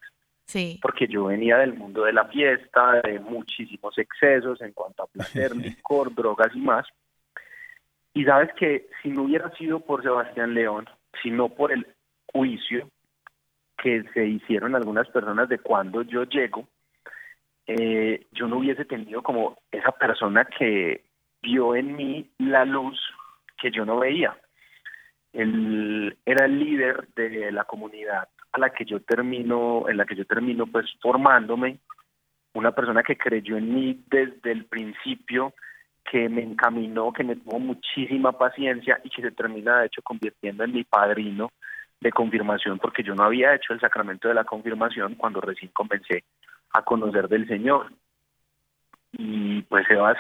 [0.47, 0.81] Sí.
[0.83, 5.55] porque yo venía del mundo de la fiesta, de muchísimos excesos en cuanto a placer,
[5.55, 6.87] licor, drogas y más.
[8.15, 10.87] Y sabes que si no hubiera sido por Sebastián León,
[11.23, 11.87] sino por el
[12.33, 12.89] juicio
[13.83, 16.69] que se hicieron algunas personas de cuando yo llego,
[17.67, 21.05] eh, yo no hubiese tenido como esa persona que
[21.43, 23.01] vio en mí la luz
[23.57, 24.37] que yo no veía.
[25.33, 30.17] Él era el líder de la comunidad a la que yo termino, en la que
[30.17, 31.79] yo termino pues formándome,
[32.53, 35.55] una persona que creyó en mí desde el principio,
[36.11, 40.65] que me encaminó, que me tuvo muchísima paciencia y que se termina de hecho convirtiendo
[40.65, 41.51] en mi padrino
[42.01, 46.25] de confirmación porque yo no había hecho el sacramento de la confirmación cuando recién comencé
[46.73, 47.93] a conocer del Señor.
[49.13, 50.17] Y pues Sebas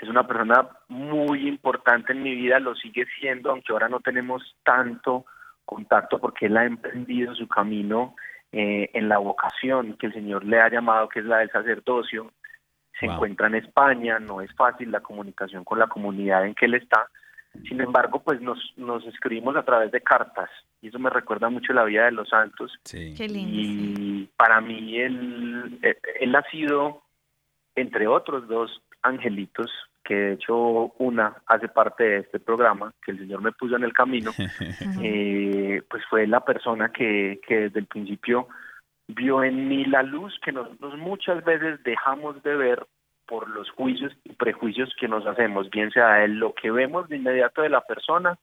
[0.00, 4.56] es una persona muy importante en mi vida, lo sigue siendo, aunque ahora no tenemos
[4.62, 5.24] tanto
[5.64, 8.14] contacto porque él ha emprendido su camino
[8.52, 12.30] eh, en la vocación que el Señor le ha llamado, que es la del sacerdocio.
[13.00, 13.14] Se Wow.
[13.16, 17.08] encuentra en España, no es fácil la comunicación con la comunidad en que él está.
[17.68, 21.72] Sin embargo, pues nos, nos escribimos a través de cartas y eso me recuerda mucho
[21.72, 22.72] la vida de los santos.
[22.84, 23.14] Sí.
[23.16, 23.50] Qué lindo.
[23.50, 23.94] sí.
[23.96, 27.02] Y para mí él, eh, él ha sido,
[27.74, 29.70] entre otros dos angelitos,
[30.04, 33.84] que de hecho una hace parte de este programa, que el Señor me puso en
[33.84, 34.30] el camino,
[35.02, 38.48] eh, pues fue la persona que, que desde el principio
[39.08, 42.86] vio en mí la luz que nosotros muchas veces dejamos de ver
[43.26, 47.16] por los juicios y prejuicios que nos hacemos, bien sea de lo que vemos de
[47.16, 48.38] inmediato de la persona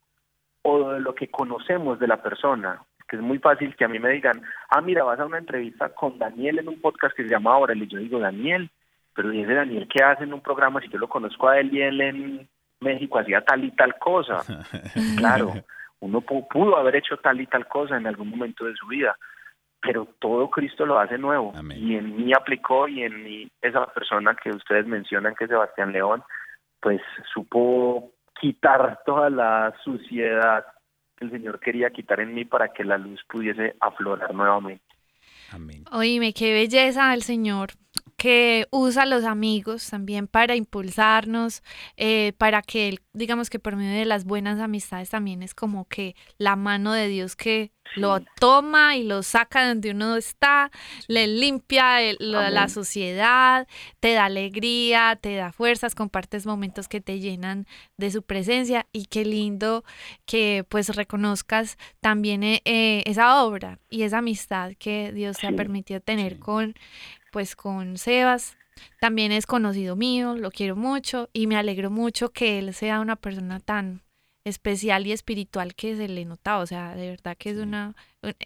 [0.61, 2.81] o de lo que conocemos de la persona.
[3.07, 5.89] Que es muy fácil que a mí me digan, ah, mira, vas a una entrevista
[5.89, 8.69] con Daniel en un podcast que se llama Ahora, y yo digo, Daniel,
[9.15, 11.73] pero ¿y ese Daniel qué hace en un programa si yo lo conozco a él
[11.73, 14.39] y él en México hacía tal y tal cosa?
[15.17, 15.53] Claro,
[15.99, 19.15] uno pu- pudo haber hecho tal y tal cosa en algún momento de su vida,
[19.83, 21.51] pero todo Cristo lo hace nuevo.
[21.55, 21.77] Amén.
[21.77, 25.91] Y en mí aplicó y en mí esa persona que ustedes mencionan, que es Sebastián
[25.91, 26.23] León,
[26.79, 27.01] pues
[27.33, 30.65] supo quitar toda la suciedad
[31.17, 34.85] que el Señor quería quitar en mí para que la luz pudiese aflorar nuevamente.
[35.51, 35.83] Amén.
[35.91, 37.71] Oíme, qué belleza el Señor
[38.23, 41.61] que usa a los amigos también para impulsarnos,
[41.97, 45.89] eh, para que, él- digamos que por medio de las buenas amistades también es como
[45.89, 50.71] que la mano de Dios que lo toma y lo saca de donde uno está,
[51.09, 53.67] le limpia el- la, suciedad,
[53.99, 58.87] te da alegría, te da fuerzas, compartes momentos que te llenan de su presencia.
[58.93, 59.83] Y qué lindo
[60.25, 65.51] que pues reconozcas también eh, eh, esa obra y esa amistad que Dios te ha
[65.57, 66.73] permitido tener con
[67.33, 68.55] pues con Sebas.
[69.01, 73.15] También es conocido mío, lo quiero mucho y me alegro mucho que él sea una
[73.15, 74.03] persona tan
[74.45, 77.95] especial y espiritual que se le nota, o sea, de verdad que es una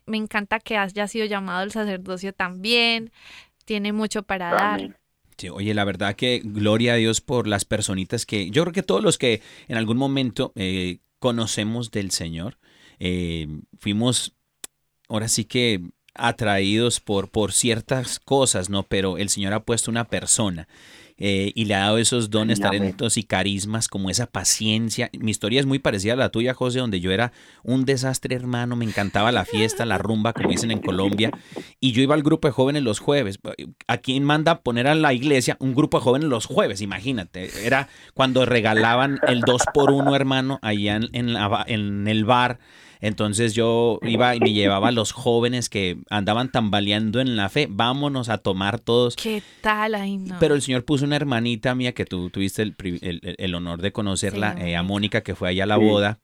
[0.05, 3.11] me encanta que haya sido llamado al sacerdocio también,
[3.65, 4.99] tiene mucho para dar.
[5.37, 8.83] Sí, oye, la verdad que gloria a Dios por las personitas que yo creo que
[8.83, 12.57] todos los que en algún momento eh, conocemos del Señor,
[12.99, 13.47] eh,
[13.79, 14.33] fuimos
[15.09, 15.81] ahora sí que
[16.17, 18.83] atraídos por, por ciertas cosas, ¿no?
[18.83, 20.67] Pero el Señor ha puesto una persona
[21.19, 25.09] eh, y le ha dado esos dones, talentos y carismas como esa paciencia.
[25.19, 27.31] Mi historia es muy parecida a la tuya, José, donde yo era
[27.63, 31.31] un desastre hermano, me encantaba la fiesta, la rumba, como dicen en Colombia,
[31.79, 33.39] y yo iba al grupo de jóvenes los jueves.
[33.87, 36.81] ¿A quién manda poner a la iglesia un grupo de jóvenes los jueves?
[36.81, 42.07] Imagínate, era cuando regalaban el 2 por 1 hermano, allá en, en la ba- en
[42.07, 42.59] el bar.
[43.01, 47.67] Entonces yo iba y me llevaba a los jóvenes que andaban tambaleando en la fe,
[47.69, 49.15] vámonos a tomar todos.
[49.15, 49.95] ¿Qué tal?
[49.95, 50.35] Ay, no.
[50.39, 53.91] Pero el Señor puso una hermanita mía que tú tuviste el, el- el- honor de
[53.91, 54.97] conocerla, Sí, eh, a Mónica.
[54.97, 55.83] Mónica, que fue allá a la Sí.
[55.85, 56.19] boda.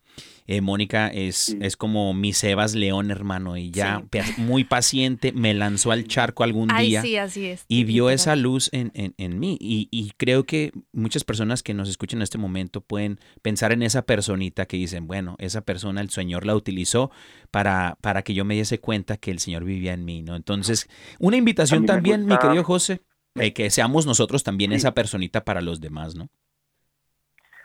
[0.46, 1.58] Eh, Mónica es, Sí.
[1.62, 4.42] es como mi Sebas León, hermano, y ya Sí.
[4.42, 7.02] muy paciente, me lanzó al charco algún Ay, día.
[7.02, 7.64] sí, así es.
[7.70, 8.16] Y vio literal.
[8.16, 9.58] esa luz en, en- en mí.
[9.62, 13.84] Y, y creo que muchas personas que nos escuchan en este momento pueden pensar en
[13.84, 17.10] esa personita que dicen, bueno, esa persona el Señor la utilizó
[17.50, 20.36] para, para que yo me diese cuenta que el Señor vivía en mí, ¿no?
[20.36, 23.02] Entonces, una invitación también, mi querido José,
[23.36, 24.76] eh, que seamos nosotros también Sí.
[24.78, 26.30] esa personita para los demás, ¿no?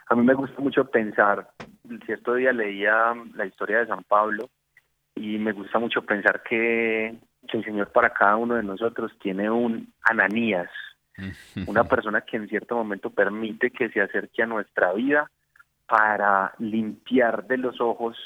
[0.09, 1.51] A mí me gusta mucho pensar,
[2.05, 4.49] cierto día leía la historia de San Pablo
[5.13, 7.15] y me gusta mucho pensar que,
[7.47, 10.71] que el Señor para cada uno de nosotros tiene un Ananías,
[11.67, 15.29] una persona que en cierto momento permite que se acerque a nuestra vida
[15.87, 18.17] para limpiar de los ojos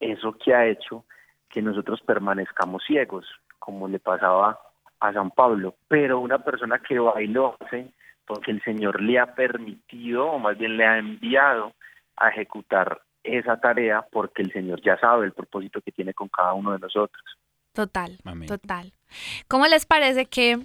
[0.00, 1.06] eso que ha hecho
[1.48, 3.26] que nosotros permanezcamos ciegos,
[3.58, 4.58] como le pasaba
[5.00, 7.90] a San Pablo, pero una persona que va y lo hace
[8.26, 11.74] porque el Señor le ha permitido, o más bien le ha enviado
[12.16, 16.54] a ejecutar esa tarea porque el Señor ya sabe el propósito que tiene con cada
[16.54, 17.22] uno de nosotros.
[17.72, 18.48] Total, Amén.
[18.48, 18.92] total.
[19.48, 20.58] ¿Cómo les parece que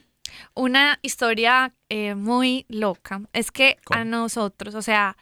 [0.54, 5.16] una historia eh, muy loca es que a nosotros, o sea,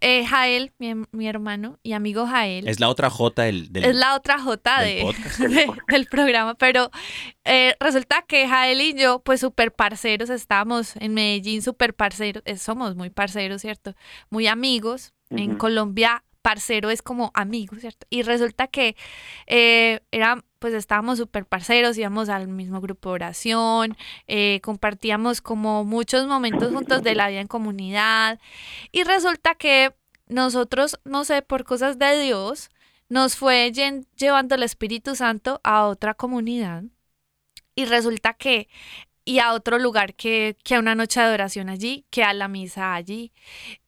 [0.00, 3.96] eh, Jael, mi, mi hermano y amigo Jael, Es la otra J del, del- es
[3.96, 5.38] la otra J del de, podcast.
[5.40, 6.90] de- del programa, pero
[7.44, 12.56] eh, resulta que Jael y yo, pues súper parceros, estábamos en Medellín, súper parceros, eh,
[12.56, 13.94] somos muy parceros, ¿cierto?
[14.30, 15.12] Muy amigos.
[15.30, 15.56] En.
[15.56, 18.06] Colombia, parcero es como amigo, ¿cierto?
[18.10, 18.96] Y resulta que
[19.46, 23.96] eh, era, pues estábamos súper parceros, íbamos al mismo grupo de oración,
[24.28, 28.38] eh, compartíamos como muchos momentos juntos de la vida en comunidad.
[28.92, 29.92] Y resulta que
[30.28, 32.70] nosotros, no sé, por cosas de Dios,
[33.08, 36.84] nos fue llevando el Espíritu Santo a otra comunidad.
[37.74, 38.68] Y resulta que,
[39.24, 42.46] y a otro lugar que, que a una noche de adoración allí, que a la
[42.46, 43.32] misa allí,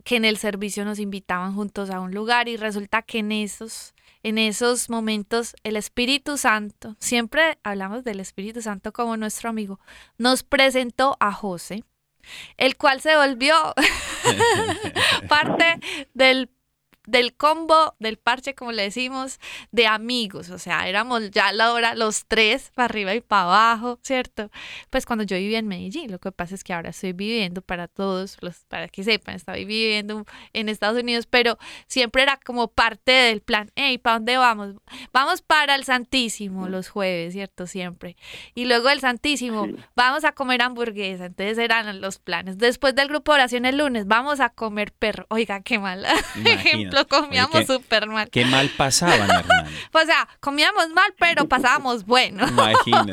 [0.03, 3.95] que en el servicio nos invitaban juntos a un lugar y resulta que en esos,
[4.25, 9.79] en esos momentos el Espíritu Santo, siempre hablamos del Espíritu Santo como nuestro amigo,
[10.17, 11.85] nos presentó a José,
[12.57, 13.55] el cual se volvió
[15.29, 15.79] parte
[16.15, 16.51] del,
[17.07, 19.38] del combo, del parche, como le decimos,
[19.73, 20.51] de amigos.
[20.51, 24.51] O sea, éramos ya a la hora los tres, para arriba y para abajo, ¿cierto?
[24.90, 27.88] Pues cuando yo vivía en Medellín, lo que pasa es que ahora estoy viviendo para
[27.88, 33.12] todos, los, para que sepan, estoy viviendo en Estados Unidos, pero siempre era como parte
[33.12, 34.75] del plan, hey, ¿para dónde vamos?
[35.12, 37.67] Vamos para el Santísimo los jueves, ¿cierto?
[37.67, 38.17] Siempre.
[38.55, 39.77] Y luego el Santísimo, Sí.
[39.95, 41.27] vamos a comer hamburguesa.
[41.27, 42.59] Entonces eran los planes.
[42.59, 45.27] Después del grupo de oración el lunes, vamos a comer perro.
[45.29, 46.05] Oiga, qué mal
[47.02, 47.09] Imagínate.
[47.09, 48.30] comíamos súper mal.
[48.30, 49.70] Qué mal pasaban, hermano.
[49.92, 52.46] O sea, comíamos mal, pero pasábamos bueno.
[52.46, 53.12] Imagínate.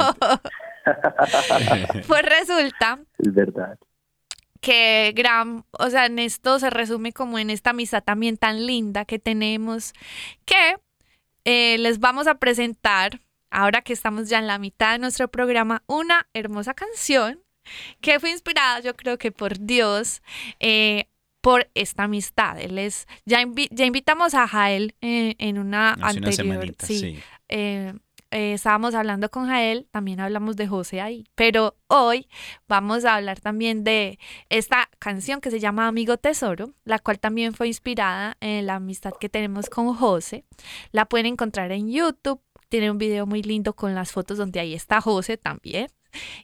[2.07, 3.77] Pues resulta Es verdad.
[4.61, 9.05] que gran, o sea, en esto se resume como en esta amistad también tan linda
[9.05, 9.93] que tenemos,
[10.45, 10.77] que
[11.45, 15.83] eh, les vamos a presentar, ahora que estamos ya en la mitad de nuestro programa,
[15.85, 17.39] una hermosa canción
[18.01, 20.23] que fue inspirada, yo creo que por Dios,
[20.59, 21.05] eh,
[21.41, 22.60] por esta amistad.
[22.60, 26.86] Él es, ya, invi- ya invitamos a Jael eh, en una Hace una anterior, semanita,
[26.86, 27.19] sí, sí.
[27.49, 27.93] eh,
[28.34, 32.30] eh, estábamos hablando con Jael, también hablamos de José ahí, pero hoy
[32.65, 37.54] vamos a hablar también de esta canción que se llama Amigo Tesoro, la cual también
[37.54, 40.45] fue inspirada en la amistad que tenemos con José.
[40.93, 44.75] La pueden encontrar en YouTube, tiene un video muy lindo con las fotos donde ahí
[44.75, 45.88] está José también.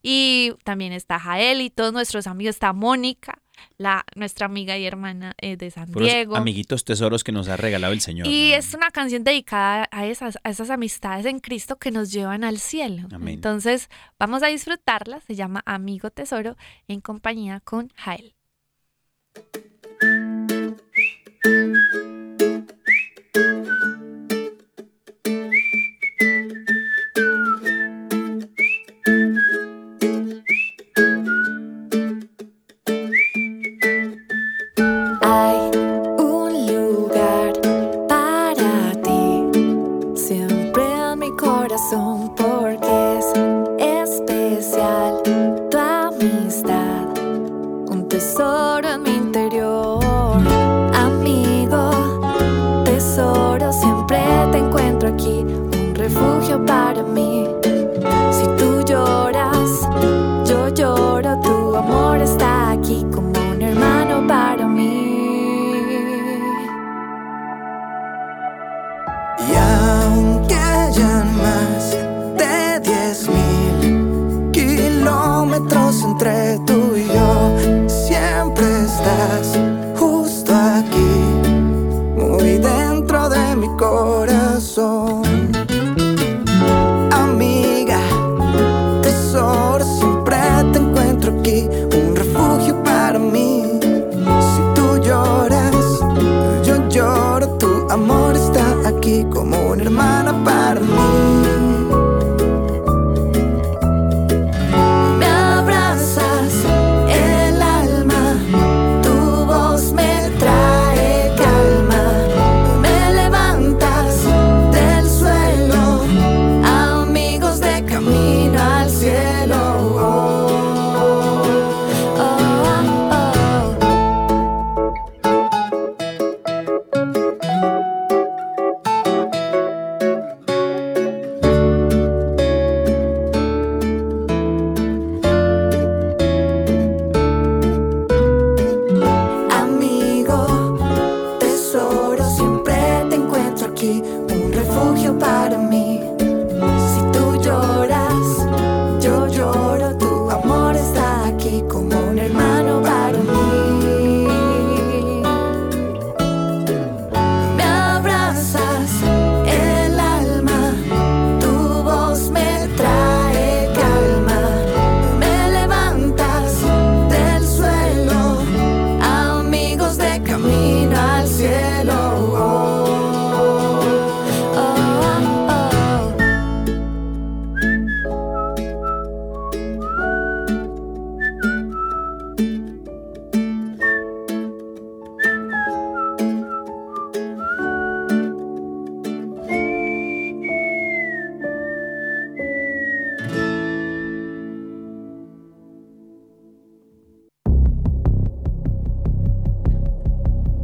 [0.02, 3.42] Y también está Jael y todos nuestros amigos, está Mónica,
[3.78, 6.36] la, nuestra amiga y hermana eh, de San Puros Diego.
[6.36, 8.28] amiguitos tesoros que nos ha regalado el Señor.
[8.28, 8.58] Y ¿no?
[8.58, 12.60] es una canción dedicada a esas, a esas amistades en Cristo que nos llevan al
[12.60, 13.08] cielo.
[13.12, 13.36] Amén.
[13.36, 13.89] Entonces,
[14.20, 15.22] vamos a disfrutarla.
[15.22, 18.34] Se llama Amigo Tesoro en compañía con Jael.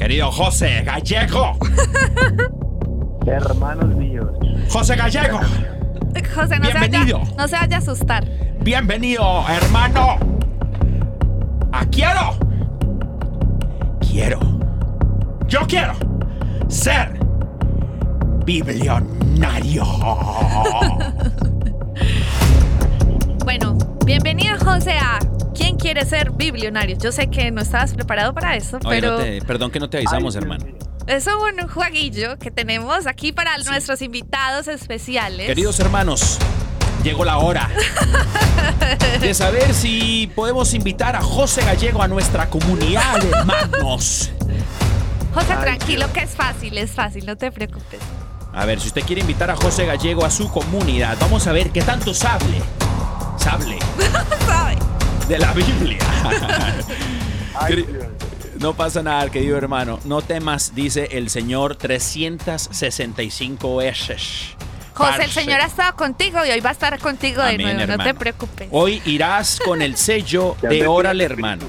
[0.03, 1.57] Querido José Gallego.
[3.25, 4.27] Hermanos míos,
[4.69, 5.39] José Gallego.
[6.35, 7.19] José, no se, Bienvenido.
[7.19, 8.25] vaya, no se vaya a asustar.
[8.59, 10.17] Bienvenido, hermano.
[11.71, 12.37] A quiero.
[14.01, 14.41] Quiero.
[15.47, 15.93] Yo quiero
[16.67, 17.17] ser
[18.45, 19.85] biblionario.
[23.45, 25.19] Bueno, bienvenido José a
[25.55, 26.97] ¿Quién quiere ser biblionario?
[26.99, 29.89] Yo sé que no estabas preparado para eso, Oye, pero no te- perdón que no
[29.89, 30.65] te avisamos, Ay, hermano.
[31.07, 35.45] es un jueguillo que tenemos aquí para nuestros invitados especiales.
[35.47, 36.37] Queridos hermanos,
[37.03, 37.69] llegó la hora
[39.21, 44.31] de saber si podemos invitar a José Gallego a nuestra comunidad de hermanos.
[45.33, 47.99] José, Ay, tranquilo que es fácil, es fácil, no te preocupes.
[48.53, 51.71] A ver, si usted quiere invitar a José Gallego a su comunidad, vamos a ver
[51.71, 52.61] qué tanto sable.
[53.37, 53.79] Sable
[54.45, 54.77] ¿Sabe?
[55.27, 55.99] De la Biblia.
[57.55, 57.85] Ay.
[58.59, 59.99] No pasa nada, querido hermano.
[60.05, 64.55] No temas, dice el Señor 365 veces.
[64.93, 65.31] José, el.
[65.31, 68.67] Señor ha estado contigo y hoy va a estar contigo de nuevo, no te preocupes.
[68.71, 71.65] Hoy irás con el sello de Órale, hermano.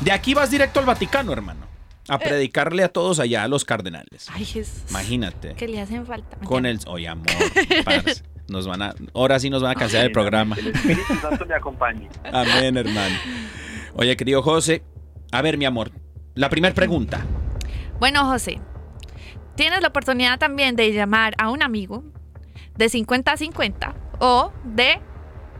[0.00, 1.66] De aquí vas directo al Vaticano, hermano.
[2.08, 2.18] A Eh.
[2.20, 4.28] predicarle a todos allá, a los cardenales.
[4.32, 4.78] Ay, Jesús.
[4.88, 5.54] Imagínate.
[5.54, 6.38] Que le hacen falta.
[6.38, 6.80] Con el.
[6.86, 7.26] Oye, amor.
[8.48, 8.94] Nos van a.
[9.14, 10.54] Ahora sí nos van a cancelar el programa.
[10.56, 12.08] Que el Espíritu Santo me acompañe.
[12.32, 13.14] Amén, hermano.
[13.94, 14.82] Oye, querido José.
[15.32, 15.90] A ver, mi amor.
[16.34, 17.20] La primera pregunta.
[18.00, 18.60] Bueno, José,
[19.56, 22.04] tienes la oportunidad también de llamar a un amigo
[22.76, 25.00] de 50 a 50 o de...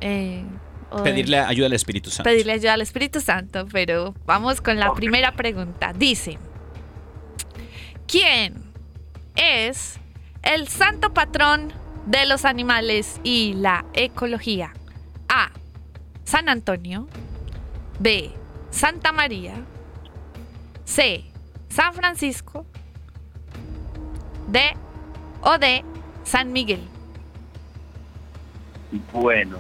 [0.01, 0.45] eh,
[0.91, 2.31] o de Pedirle ayuda al Espíritu Santo.
[2.31, 5.93] pedirle ayuda al Espíritu Santo, pero vamos con la primera pregunta.
[5.93, 6.39] Dice,
[8.07, 8.55] ¿quién
[9.37, 9.99] es
[10.43, 11.73] el santo patrón
[12.09, 14.73] de los animales y la ecología?
[15.29, 15.51] A.
[16.25, 17.07] San Antonio.
[18.01, 18.31] B.
[18.71, 19.57] Santa María.
[20.85, 21.25] C.
[21.69, 22.65] San Francisco.
[24.49, 24.61] D.
[25.43, 25.85] O D.
[26.25, 26.81] San Miguel.
[29.13, 29.59] Bueno,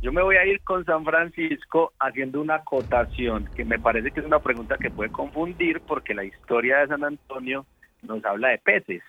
[0.00, 4.20] yo me voy a ir con San Francisco haciendo una acotación, que me parece que
[4.20, 7.66] es una pregunta que puede confundir porque la historia de San Antonio
[8.02, 9.02] nos habla de peces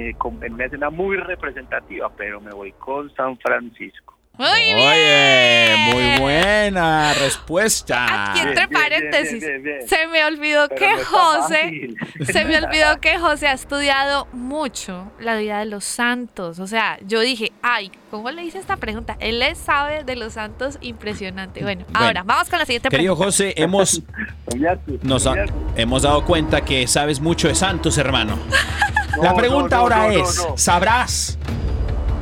[0.00, 4.18] y con- en una escena muy representativa, pero me voy con San Francisco.
[4.38, 5.80] Muy Oye, bien.
[5.92, 8.30] muy buena respuesta.
[8.32, 9.88] Aquí entre Bien, bien, paréntesis, bien, bien, bien.
[9.88, 11.88] se me olvidó Pero que no José,
[12.32, 16.60] se me olvidó que José ha estudiado mucho la vida de los santos.
[16.60, 19.18] O sea, yo dije, ay, ¿cómo le hice esta pregunta?
[19.20, 21.62] Él le sabe de los santos impresionante.
[21.62, 22.06] Bueno, Bueno.
[22.06, 23.26] ahora vamos con la siguiente Querido pregunta.
[23.26, 24.02] José, hemos,
[25.02, 25.44] nos no ha-
[25.76, 28.38] hemos dado cuenta que sabes mucho de santos, hermano.
[29.16, 30.46] No, La pregunta no, no, ahora es.
[30.56, 31.38] ¿sabrás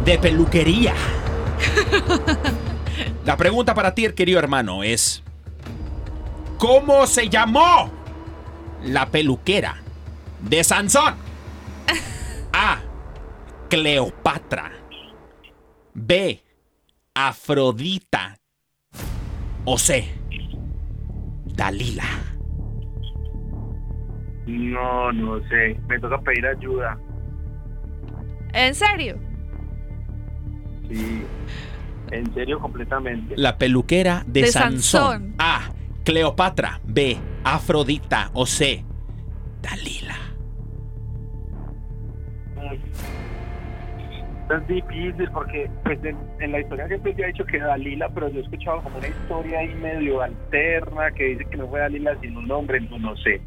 [0.05, 0.95] de peluquería?
[3.25, 5.23] La pregunta para ti, querido hermano, es,
[6.59, 7.91] ¿cómo se llamó
[8.83, 9.77] la peluquera
[10.41, 11.15] de Sansón?
[12.53, 12.79] A.
[13.69, 14.73] Cleopatra.
[15.95, 16.43] B.
[17.15, 18.39] Afrodita.
[19.65, 20.09] O C.
[21.45, 22.05] Dalila.
[24.51, 26.99] No, no sé, me toca pedir ayuda.
[28.53, 29.17] ¿En serio?
[30.89, 31.23] Sí,
[32.11, 33.35] en serio completamente.
[33.37, 34.81] La peluquera de, De Sansón.
[34.81, 35.35] Sansón.
[35.39, 35.73] A.
[36.05, 36.81] Cleopatra.
[36.85, 37.17] B.
[37.45, 38.31] Afrodita.
[38.33, 38.85] O C.
[39.63, 40.17] Dalila.
[44.51, 48.29] Es difícil porque pues, en, en la historia siempre se ha dicho que Dalila, pero
[48.31, 52.17] yo he escuchado como una historia ahí medio alterna que dice que no fue Dalila
[52.21, 53.41] sino un hombre, no, no sé.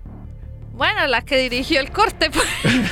[0.74, 2.30] Bueno, la que dirigió el corte.
[2.32, 2.46] pues.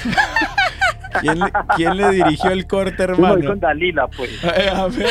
[1.20, 3.50] ¿Quién le, quién le dirigió el corte, Yo voy hermano?
[3.50, 4.30] con Dalila, pues.
[4.44, 5.08] Eh, a ver.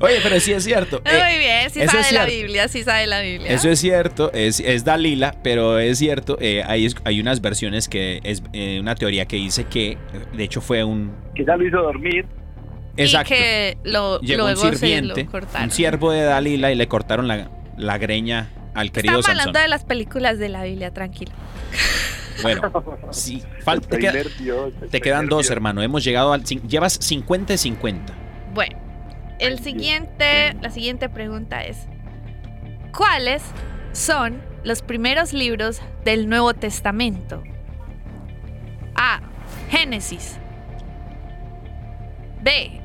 [0.00, 1.00] Oye, pero sí es cierto.
[1.04, 2.36] eh, Muy bien, sí eso sabe es la cierto.
[2.42, 3.50] Biblia, sí sabe la Biblia.
[3.50, 8.20] Eso es cierto, es, es Dalila, pero es cierto, eh, hay, hay unas versiones que
[8.24, 9.96] es eh, una teoría que dice que,
[10.34, 11.14] de hecho, fue un...
[11.34, 12.26] Que ya lo hizo dormir.
[12.98, 13.32] Exacto.
[13.32, 15.64] Y que lo, Llegó un luego se sirviente, lo cortaron.
[15.64, 17.48] un siervo de Dalila y le cortaron la,
[17.78, 19.40] la greña al querido Estamos Sansón.
[19.40, 21.32] hablando de las películas de la Biblia, tranquilo.
[22.42, 22.70] Bueno,
[23.10, 25.82] sí, falta, te, queda- quedan dos, hermano.
[25.82, 26.42] Hemos llegado al...
[26.44, 28.12] Llevas 50 y 50.
[28.52, 28.76] Bueno,
[29.38, 31.86] el siguiente, la siguiente pregunta es:
[32.96, 33.42] ¿Cuáles
[33.92, 37.42] son los primeros libros del Nuevo Testamento?
[38.96, 39.20] A.
[39.70, 40.36] Génesis.
[42.42, 42.80] B.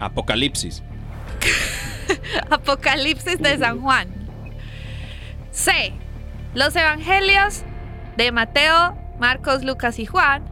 [0.00, 0.82] Apocalipsis.
[2.50, 4.08] Apocalipsis de San Juan.
[5.56, 5.92] C.
[6.54, 7.64] Los Evangelios
[8.18, 10.44] de Mateo, Marcos, Lucas y Juan.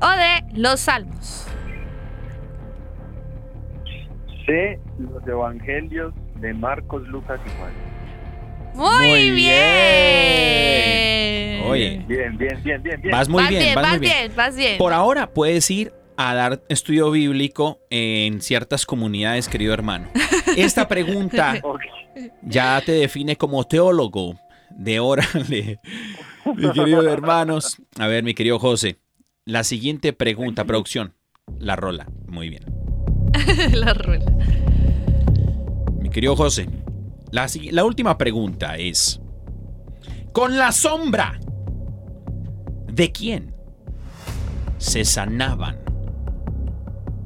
[0.00, 1.46] O de los Salmos.
[4.46, 7.72] Sé los evangelios de Marcos, Lucas y Juan.
[8.74, 9.56] Muy, Muy bien.
[11.64, 13.10] Oye, Bien, bien, bien, bien, bien.
[13.12, 14.12] vas muy vas bien, bien, vas vas muy bien.
[14.26, 14.78] bien, vas bien.
[14.78, 20.06] Por ahora puedes ir a dar estudio bíblico en ciertas comunidades, querido hermano.
[20.56, 21.60] Esta pregunta.
[22.42, 24.38] Ya te define como teólogo
[24.70, 25.80] de órale.
[26.54, 27.76] Mi querido hermanos.
[27.98, 28.98] A ver, mi querido José.
[29.44, 31.14] La siguiente pregunta, producción.
[31.58, 32.08] La rola.
[32.26, 32.64] Muy bien.
[33.72, 34.26] la rueda.
[35.98, 36.68] Mi querido José.
[37.32, 39.20] La última pregunta es.
[40.32, 41.40] Con la sombra.
[42.92, 43.54] ¿De quién
[44.78, 45.78] se sanaban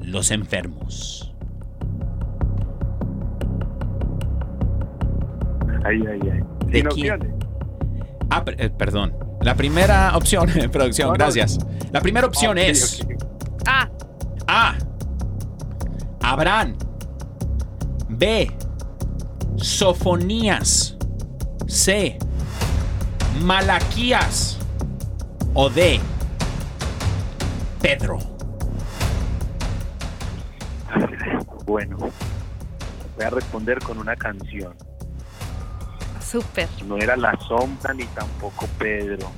[0.00, 1.29] los enfermos?
[5.84, 6.40] Ay, ay, ay.
[6.66, 7.12] ¿De Sin quién?
[7.14, 7.34] opciones.
[8.30, 9.14] Ah, per- eh, perdón.
[9.40, 11.18] La primera opción, producción, No, no.
[11.18, 11.58] gracias.
[11.92, 13.06] La primera opción Ok, es.
[13.66, 13.88] A.
[14.46, 14.74] A.
[16.22, 16.76] Abraham.
[18.08, 18.50] B.
[19.56, 20.96] Sofonías.
[21.66, 22.18] C.
[23.42, 24.58] Malaquías.
[25.54, 25.98] O D.
[27.80, 28.18] Pedro.
[31.66, 34.74] Bueno, voy a responder con una canción.
[36.30, 36.68] Súper.
[36.84, 39.30] No era la sombra ni tampoco Pedro.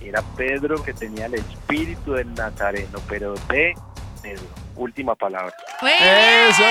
[0.00, 3.74] Era Pedro que tenía el espíritu del Nazareno, pero de
[4.22, 4.42] Pedro.
[4.76, 5.54] Última palabra.
[5.80, 6.64] Muy ¡Eso!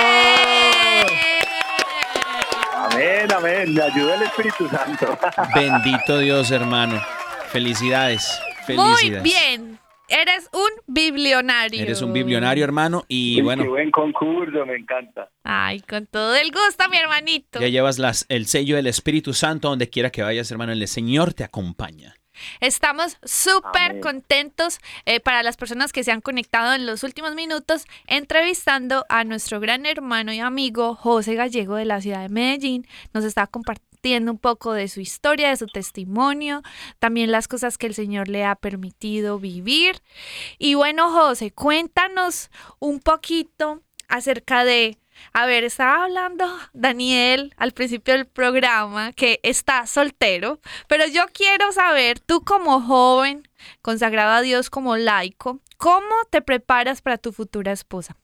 [2.76, 3.74] Amén, amén.
[3.74, 5.18] Me ayuda el Espíritu Santo.
[5.56, 7.02] Bendito Dios, hermano.
[7.50, 8.40] Felicidades.
[8.68, 9.24] Muy Felicidades.
[9.24, 9.65] bien.
[10.08, 11.82] Eres un biblionario.
[11.82, 15.30] Eres un biblionario, hermano, y Qué bueno, buen concurso, me encanta.
[15.44, 17.60] Ay, con todo el gusto, mi hermanito.
[17.60, 20.72] ya llevas las, el sello del Espíritu Santo donde quiera que vayas, hermano.
[20.74, 22.16] El Señor te acompaña.
[22.60, 27.86] Estamos súper contentos eh, para las personas que se han conectado en los últimos minutos
[28.08, 32.88] entrevistando a nuestro gran hermano y amigo José Gallego de la ciudad de Medellín.
[33.14, 33.48] Nos está
[34.06, 36.62] un poco de su historia, de su testimonio,
[37.00, 40.02] también las cosas que el Señor le ha permitido vivir.
[40.60, 44.98] Y bueno, José, cuéntanos un poquito acerca de
[45.32, 51.72] a ver, estaba hablando Daniel al principio del programa que está soltero, pero yo quiero
[51.72, 53.48] saber, tú como joven,
[53.82, 58.18] consagrado a Dios como laico, ¿cómo te preparas para tu futura esposa?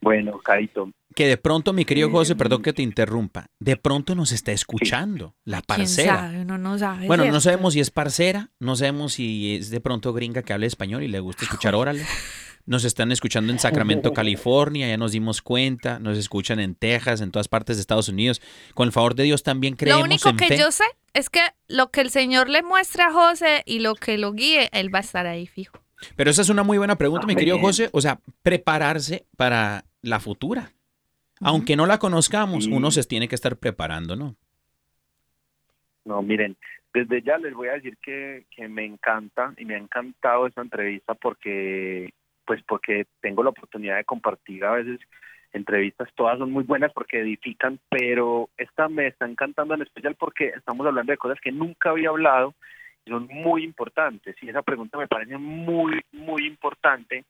[0.00, 4.30] Bueno, Caito, Que de pronto, mi querido José, perdón que te interrumpa, de pronto nos
[4.30, 6.16] está escuchando la ¿Quién parcera.
[6.16, 6.40] sabe?
[6.42, 7.06] Uno no sabe.
[7.08, 10.66] Bueno, no sabemos si es parcera, no sabemos si es de pronto gringa que habla
[10.66, 12.06] español y le gusta escuchar órale.
[12.66, 17.32] Nos están escuchando en Sacramento, California, ya nos dimos cuenta, nos escuchan en Texas, en
[17.32, 18.40] todas partes de Estados Unidos.
[18.74, 20.58] Con el favor de Dios también creemos Lo único en que fe.
[20.58, 24.16] yo sé es que lo que el Señor le muestra a José y lo que
[24.18, 25.82] lo guíe, él va a estar ahí fijo.
[26.14, 27.58] Pero esa es una muy buena pregunta, mi querido.
[27.58, 27.88] José.
[27.92, 30.72] O sea, prepararse para la futura.
[31.40, 32.72] Aunque no la conozcamos, Sí.
[32.72, 34.36] uno se tiene que estar preparando, ¿no?
[36.04, 36.56] No, miren,
[36.92, 40.62] desde ya les voy a decir que, que me encanta y me ha encantado esta
[40.62, 42.12] entrevista porque,
[42.44, 45.00] pues porque tengo la oportunidad de compartir a veces
[45.52, 50.48] entrevistas, todas son muy buenas porque edifican, pero esta me está encantando en especial porque
[50.48, 52.54] estamos hablando de cosas que nunca había hablado
[53.10, 54.36] son muy importantes.
[54.40, 57.24] Y esa pregunta me parece muy, muy importante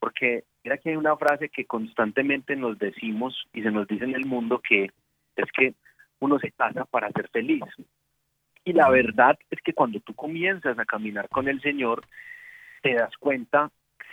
[0.00, 4.14] porque mira que hay una frase que constantemente nos decimos y se nos dice en
[4.14, 4.90] el mundo que
[5.36, 5.74] es que
[6.20, 7.62] uno se casa para ser feliz.
[8.64, 12.04] Y la verdad es que cuando tú comienzas a caminar con el Señor,
[12.82, 13.70] te das cuenta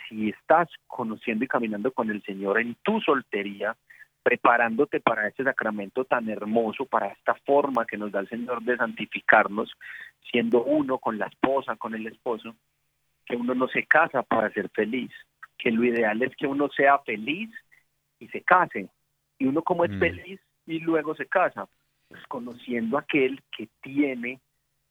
[0.08, 3.76] si estás conociendo y caminando con el Señor en tu soltería,
[4.22, 8.76] preparándote para este sacramento tan hermoso, para esta forma que nos da el Señor de
[8.76, 9.72] santificarnos,
[10.30, 12.54] siendo uno con la esposa, con el esposo,
[13.24, 15.12] que uno no se casa para ser feliz,
[15.58, 17.50] que lo ideal es que uno sea feliz
[18.18, 18.88] y se case.
[19.38, 19.98] Y uno como es Mm.
[19.98, 21.66] feliz y luego se casa,
[22.08, 24.40] pues conociendo aquel que tiene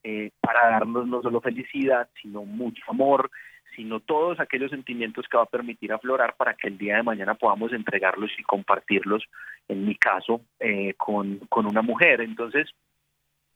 [0.08, 3.28] eh, para darnos no solo felicidad, sino mucho amor,
[3.74, 7.34] sino todos aquellos sentimientos que va a permitir aflorar para que el día de mañana
[7.34, 9.24] podamos entregarlos y compartirlos,
[9.66, 12.20] en mi caso, eh, con, con una mujer.
[12.20, 12.70] Entonces,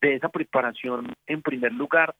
[0.00, 2.16] de esa preparación, en primer lugar,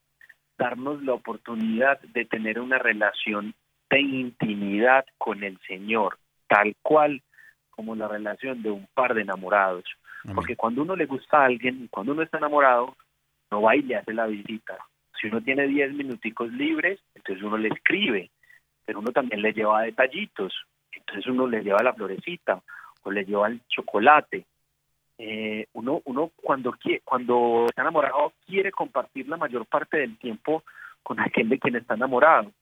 [0.57, 3.55] darnos la oportunidad de tener una relación
[3.91, 6.19] de intimidad con el Señor,
[6.49, 7.23] tal cual
[7.71, 9.85] como la relación de un par de enamorados.
[10.25, 10.37] Amén.
[10.37, 12.97] Porque cuando uno le gusta a alguien, cuando uno está enamorado,
[13.51, 14.79] no va y le hace la visita.
[15.21, 18.31] Si uno tiene 10 minuticos libres, entonces uno le escribe,
[18.85, 20.55] pero uno también le lleva detallitos.
[20.93, 22.63] Entonces uno le lleva la florecita
[23.03, 24.47] o le lleva el chocolate.
[25.19, 30.65] Eh, uno, uno cuando quiere, cuando está enamorado quiere compartir la mayor parte del tiempo
[31.03, 32.53] con aquel de quien está enamorado.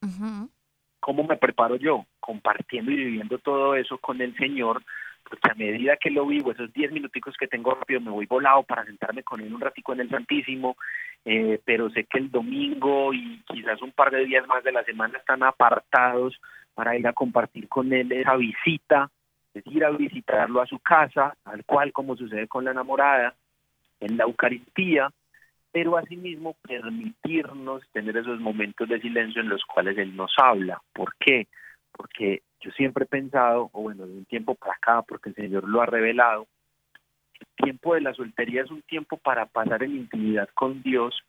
[1.00, 2.06] ¿Cómo me preparo yo?
[2.20, 4.82] Compartiendo y viviendo todo eso con el Señor,
[5.28, 8.62] porque a medida que lo vivo, esos 10 minuticos que tengo rápido, me voy volado
[8.62, 10.76] para sentarme con él un ratico en el Santísimo,
[11.24, 14.84] eh, pero sé que el domingo y quizás un par de días más de la
[14.84, 16.40] semana están apartados
[16.74, 19.10] para ir a compartir con él esa visita,
[19.52, 23.34] es ir a visitarlo a su casa, tal cual como sucede con la enamorada,
[24.00, 25.10] en la Eucaristía,
[25.72, 30.80] pero asimismo permitirnos tener esos momentos de silencio en los cuales Él nos habla.
[30.92, 31.46] ¿Por qué?
[31.92, 35.68] Porque yo siempre he pensado, o bueno, de un tiempo para acá, porque el Señor
[35.68, 36.46] lo ha revelado,
[37.40, 41.20] el tiempo de la soltería es un tiempo para pasar en intimidad con Dios,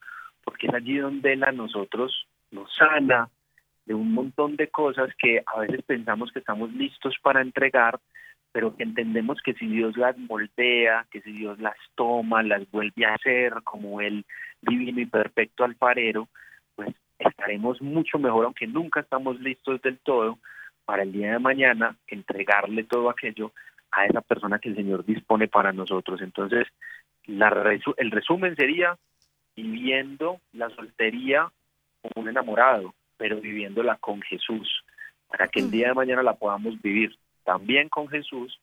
[0.43, 3.29] porque es allí donde Él a nosotros nos sana
[3.85, 7.99] de un montón de cosas que a veces pensamos que estamos listos para entregar,
[8.51, 13.05] pero que entendemos que si Dios las moldea, que si Dios las toma, las vuelve
[13.05, 14.25] a hacer como el
[14.61, 16.27] divino y perfecto alfarero,
[16.75, 16.89] pues
[17.19, 20.39] estaremos mucho mejor, aunque nunca estamos listos del todo,
[20.85, 23.51] para el día de mañana entregarle todo aquello
[23.91, 26.21] a esa persona que el Señor dispone para nosotros.
[26.21, 26.67] Entonces,
[27.27, 28.97] la resu- el resumen sería
[29.55, 31.51] viviendo la soltería
[32.01, 34.83] como un enamorado, pero viviéndola con Jesús,
[35.27, 37.15] para que el día de mañana la podamos vivir
[37.49, 38.59] también con Jesús,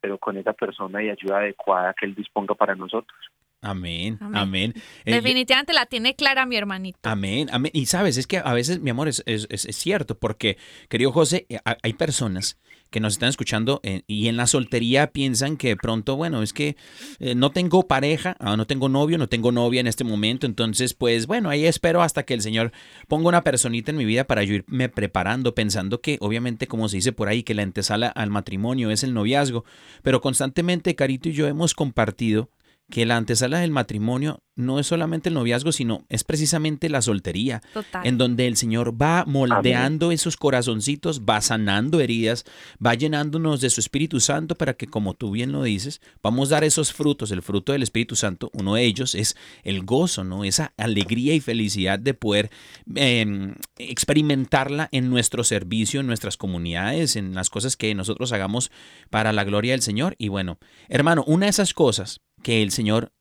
[0.00, 3.18] pero con esa persona y ayuda adecuada que Él disponga para nosotros.
[3.60, 4.36] Amén, Amén.
[4.36, 4.72] amén.
[5.04, 7.00] Eh, Definitivamente la tiene clara mi hermanito.
[7.02, 7.72] Amén, amén.
[7.74, 10.56] Y sabes, es que a veces, mi amor, es, es- es- cierto, porque,
[10.88, 12.56] querido José, eh, ha- hay personas
[12.90, 16.52] que nos están escuchando eh, y en la soltería piensan que de pronto, bueno, es
[16.52, 16.76] que
[17.18, 20.94] eh, no tengo pareja, ah, no tengo novio, no tengo novia en este momento, entonces,
[20.94, 22.72] pues bueno, ahí espero hasta que el Señor
[23.08, 26.96] ponga una personita en mi vida para yo irme preparando, pensando que, obviamente, como se
[26.96, 29.64] dice por ahí, que la antesala al matrimonio es el noviazgo,
[30.02, 32.50] pero constantemente Carito y yo hemos compartido
[32.90, 37.62] que la antesala del matrimonio no es solamente el noviazgo, sino es precisamente la soltería,
[37.72, 38.04] Total.
[38.04, 42.44] en donde el Señor va moldeando esos corazoncitos, va sanando heridas,
[42.84, 46.56] va llenándonos de su Espíritu Santo para que, como tú bien lo dices, vamos a
[46.56, 48.50] dar esos frutos, el fruto del Espíritu Santo.
[48.52, 50.42] Uno de ellos es el gozo, ¿no?
[50.42, 52.50] Esa alegría y felicidad de poder
[52.96, 58.72] eh, experimentarla en nuestro servicio, en nuestras comunidades, en las cosas que nosotros hagamos
[59.10, 60.16] para la gloria del Señor.
[60.18, 60.58] Y bueno,
[60.88, 63.12] hermano, una de esas cosas que el Señor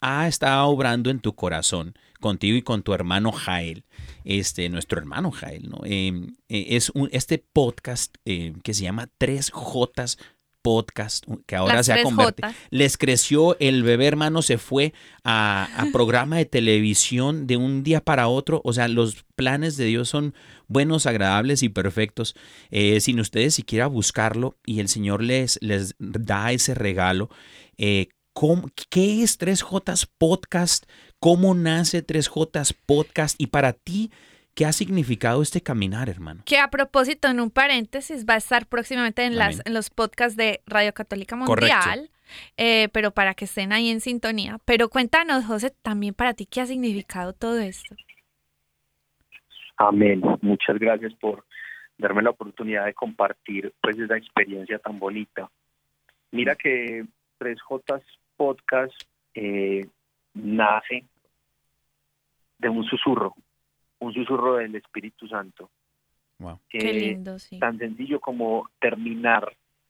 [0.00, 3.84] ha estado obrando en tu corazón contigo y con tu hermano Jael,
[4.24, 5.80] este, nuestro hermano Jael, ¿no?
[5.84, 6.12] Eh,
[6.48, 10.16] eh, es un, este podcast eh, que se llama 3J
[10.62, 12.48] Podcast, que ahora Las se ha convertido.
[12.70, 14.94] Les creció el bebé hermano, se fue
[15.24, 18.62] a, a programa de televisión de un día para otro.
[18.64, 20.34] O sea, los planes de Dios son
[20.68, 22.36] buenos, agradables y perfectos.
[22.70, 27.28] Eh, sin ustedes siquiera buscarlo y el Señor les, les da ese regalo.
[27.76, 30.88] Eh, ¿cómo- ¿Qué es 3J Podcast?
[31.18, 33.40] ¿Cómo nace 3J Podcast?
[33.40, 34.10] Y para ti,
[34.54, 36.42] ¿qué ha significado este caminar, hermano?
[36.44, 39.62] Que a propósito, en un paréntesis, va a estar próximamente en, las, Amén.
[39.66, 41.76] en los podcasts de Radio Católica Correcto.
[41.76, 42.10] Mundial,
[42.56, 44.58] eh, pero para que estén ahí en sintonía.
[44.64, 47.94] Pero cuéntanos, José, también para ti, ¿qué ha significado todo esto?
[49.76, 50.22] Amén.
[50.42, 51.44] Muchas gracias por
[51.98, 55.50] darme la oportunidad de compartir pues esa experiencia tan bonita.
[56.30, 57.04] Mira que
[57.38, 58.02] 3J
[58.42, 58.92] Podcast
[59.34, 59.86] eh,
[60.34, 61.04] nace
[62.58, 63.34] de un susurro.
[64.00, 65.70] un susurro del Espíritu Santo.
[66.40, 66.58] Wow.
[66.68, 67.60] Qué Eh, lindo, sí.
[67.60, 69.44] tan sencillo como terminar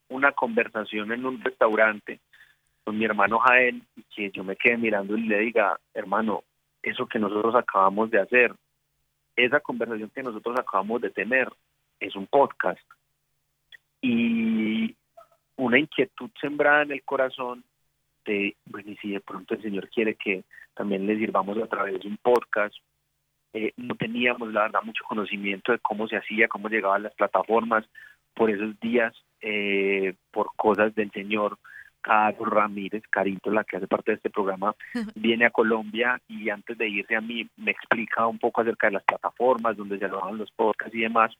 [0.09, 2.19] una conversación en un restaurante
[2.83, 6.43] con mi hermano Jael y que yo me quede mirando y le diga, hermano,
[6.83, 8.53] eso que nosotros acabamos de hacer,
[9.35, 11.47] esa conversación que nosotros acabamos de tener,
[11.99, 12.85] es un podcast.
[13.99, 14.95] Y
[15.55, 17.63] una inquietud sembrada en el corazón
[18.25, 20.43] de, bueno, y si de pronto el Señor quiere que
[20.73, 22.75] también le sirvamos a través de un podcast,
[23.53, 27.85] eh, no teníamos, la verdad, mucho conocimiento de cómo se hacía, cómo llegaban las plataformas.
[28.33, 31.59] Por esos días, eh, por cosas del señor
[32.03, 34.75] Carlos Ramírez, Carito, la que hace parte de este programa,
[35.15, 38.93] viene a Colombia y antes de irse a mí me explica un poco acerca de
[38.93, 41.31] las plataformas donde se alojan los podcasts y demás.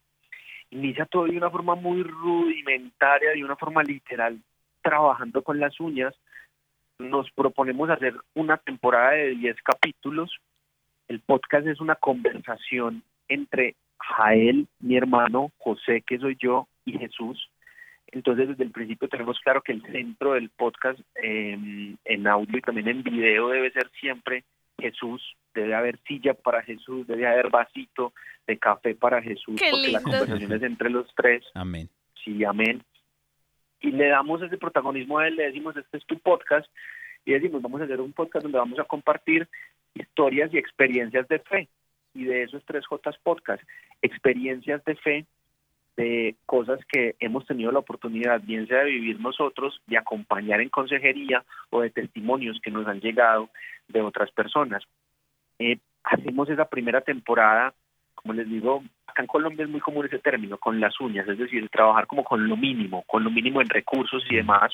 [0.70, 4.40] Inicia todo de una forma muy rudimentaria, de una forma literal,
[4.82, 6.16] trabajando con las uñas.
[7.00, 10.32] Nos proponemos hacer una temporada de 10 capítulos
[11.08, 17.50] el podcast es una conversación entre Jael, mi hermano, José, que soy yo, y Jesús.
[18.08, 22.62] Entonces, desde el principio tenemos claro que el centro del podcast eh, en audio y
[22.62, 24.44] también en video debe ser siempre
[24.80, 25.22] Jesús.
[25.54, 28.14] Debe haber silla para Jesús, debe haber vasito
[28.48, 30.18] de café para Jesús, Qué porque la lindo.
[30.18, 31.44] conversación es entre los tres.
[31.54, 31.90] Amén.
[32.24, 32.82] Sí, amén.
[33.84, 36.66] Y le damos ese protagonismo a él, le decimos, este es tu podcast,
[37.26, 39.48] y decimos, vamos a hacer un podcast donde vamos a compartir
[39.94, 41.68] historias y experiencias de fe.
[42.16, 43.62] Y de esos tres J podcast,
[44.02, 45.26] experiencias de fe,
[45.98, 50.70] de cosas que hemos tenido la oportunidad, bien sea de vivir nosotros, de acompañar en
[50.70, 53.50] consejería o de testimonios que nos han llegado
[53.90, 54.84] de otras personas.
[55.60, 57.74] Eh, hacemos esa primera temporada,
[58.24, 61.38] como les digo, acá en Colombia es muy común ese término, con las uñas, es
[61.38, 64.72] decir, trabajar como con lo mínimo, con lo mínimo en recursos y demás.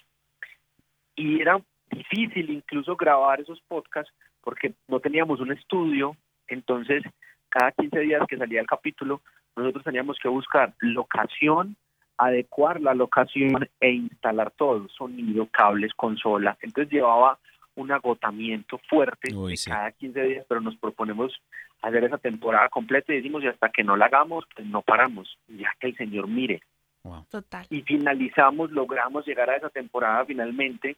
[1.16, 6.16] Y era difícil incluso grabar esos podcasts porque no teníamos un estudio,
[6.48, 7.04] entonces
[7.50, 9.22] cada 15 días que salía el capítulo,
[9.56, 11.76] nosotros teníamos que buscar locación,
[12.18, 16.56] adecuar la locación e instalar todo, sonido, cables, consola.
[16.62, 17.40] Entonces llevaba
[17.80, 19.70] un agotamiento fuerte Uy, de sí.
[19.70, 21.34] cada 15 días, pero nos proponemos
[21.82, 25.38] hacer esa temporada completa y decimos, y hasta que no la hagamos, pues no paramos,
[25.48, 26.62] ya que el Señor mire.
[27.04, 27.26] Wow.
[27.30, 27.66] Total.
[27.70, 30.98] Y finalizamos, logramos llegar a esa temporada finalmente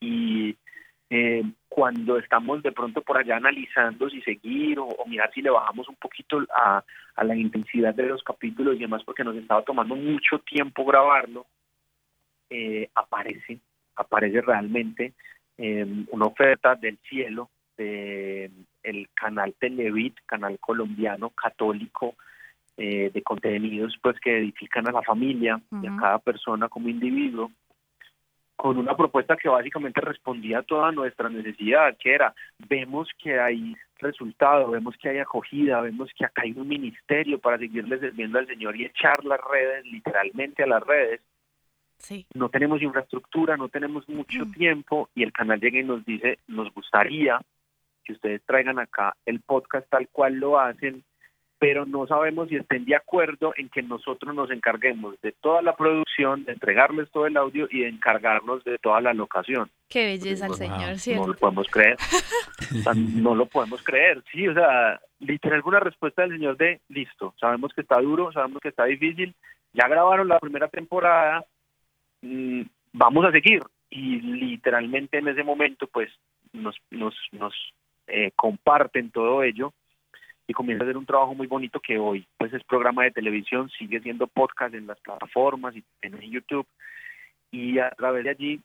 [0.00, 0.56] y
[1.10, 5.50] eh, cuando estamos de pronto por allá analizando si seguir o, o mirar si le
[5.50, 6.82] bajamos un poquito a,
[7.16, 11.46] a la intensidad de los capítulos y demás porque nos estaba tomando mucho tiempo grabarlo,
[12.50, 13.58] eh, aparece,
[13.96, 15.12] aparece realmente
[15.58, 18.50] eh, una oferta del cielo de
[18.82, 22.14] el canal Televit, canal colombiano católico
[22.76, 27.50] eh, de contenidos pues que edifican a la familia y a cada persona como individuo
[28.56, 32.34] con una propuesta que básicamente respondía a toda nuestra necesidad, que era,
[32.68, 37.58] vemos que hay resultado, vemos que hay acogida, vemos que acá hay un ministerio para
[37.58, 41.20] seguirle sirviendo al Señor y echar las redes, literalmente a las redes.
[41.98, 42.26] Sí.
[42.34, 44.52] No tenemos infraestructura, no tenemos mucho Mm.
[44.52, 47.40] tiempo y el canal llega y nos dice, nos gustaría
[48.04, 51.02] que ustedes traigan acá el podcast tal cual lo hacen,
[51.58, 55.74] pero no sabemos si estén de acuerdo en que nosotros nos encarguemos de toda la
[55.74, 59.70] producción, de entregarles todo el audio y de encargarnos de toda la locación.
[59.88, 60.58] Qué belleza el Wow.
[60.58, 61.34] Señor, No lo ¿cierto?
[61.34, 61.96] podemos creer.
[62.74, 64.22] O sea, no lo podemos creer.
[64.32, 68.60] Sí, o sea, literal alguna respuesta del Señor de, listo, sabemos que está duro, sabemos
[68.60, 69.34] que está difícil,
[69.74, 71.44] ya grabaron la primera temporada,
[72.92, 73.62] vamos a seguir.
[73.90, 76.10] Y literalmente en ese momento, pues,
[76.52, 77.54] nos, nos, nos
[78.06, 79.72] eh, comparten todo ello
[80.46, 83.70] y comienza a hacer un trabajo muy bonito que hoy pues es programa de televisión,
[83.70, 86.66] sigue siendo podcast en las plataformas y en YouTube
[87.50, 88.60] y a través de allí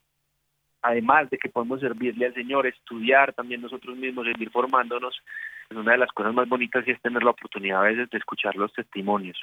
[0.81, 5.21] además de que podemos servirle al Señor, estudiar también nosotros mismos, seguir formándonos,
[5.67, 8.17] pues una de las cosas más bonitas sí es tener la oportunidad a veces de
[8.17, 9.39] escuchar los testimonios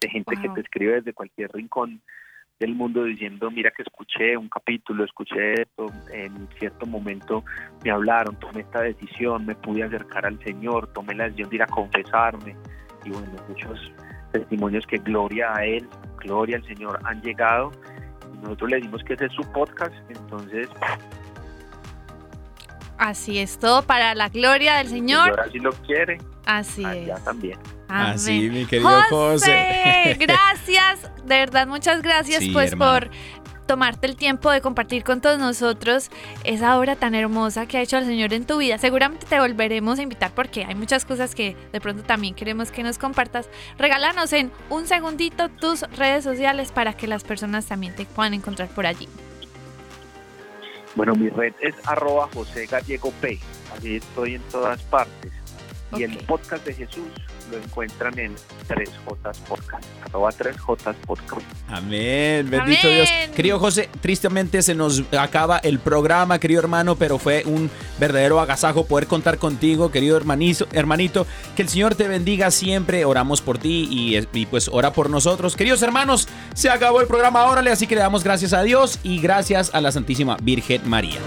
[0.00, 2.00] de gente que te escribe desde cualquier rincón
[2.62, 7.44] del mundo diciendo, mira que escuché un capítulo, escuché esto, en cierto momento
[7.84, 11.62] me hablaron, tomé esta decisión, me pude acercar al Señor, tomé la decisión de ir
[11.62, 12.56] a confesarme
[13.04, 13.92] y bueno, muchos
[14.32, 15.88] testimonios que gloria a Él,
[16.18, 17.72] gloria al Señor han llegado.
[18.42, 20.68] Nosotros le dimos que ese es su podcast, entonces
[22.98, 25.24] Así es, todo para la gloria del el Señor.
[25.24, 27.24] Señor así lo quiere, Así allá es.
[27.24, 27.58] también.
[27.92, 28.14] Amén.
[28.14, 30.16] Así, mi querido José.
[30.20, 33.00] gracias, de verdad, muchas gracias Sí, pues hermano.
[33.00, 33.10] por
[33.66, 36.10] tomarte el tiempo de compartir con todos nosotros
[36.44, 38.78] esa obra tan hermosa que ha hecho el Señor en tu vida.
[38.78, 42.82] Seguramente te volveremos a invitar porque hay muchas cosas que de pronto también queremos que
[42.82, 43.48] nos compartas.
[43.78, 48.68] Regálanos en un segundito tus redes sociales para que las personas también te puedan encontrar
[48.68, 49.08] por allí.
[50.94, 53.38] Bueno, mi red es arroba José Gallego P,
[53.76, 55.32] así estoy en todas partes.
[55.96, 57.04] Y el podcast de Jesús
[57.52, 58.34] lo encuentran en
[58.68, 61.42] 3J Podcast, arroba 3J Podcast.
[61.68, 62.96] Amén, bendito Amén.
[62.96, 63.10] Dios.
[63.36, 68.86] Querido José, tristemente se nos acaba el programa, querido hermano, pero fue un verdadero agasajo
[68.86, 70.66] poder contar contigo, querido hermanito.
[70.72, 71.26] hermanito.
[71.54, 73.04] Que el Señor te bendiga siempre.
[73.04, 75.54] Oramos por ti y, y pues ora por nosotros.
[75.56, 79.20] Queridos hermanos, se acabó el programa, órale, así que le damos gracias a Dios y
[79.20, 81.20] gracias a la Santísima Virgen María.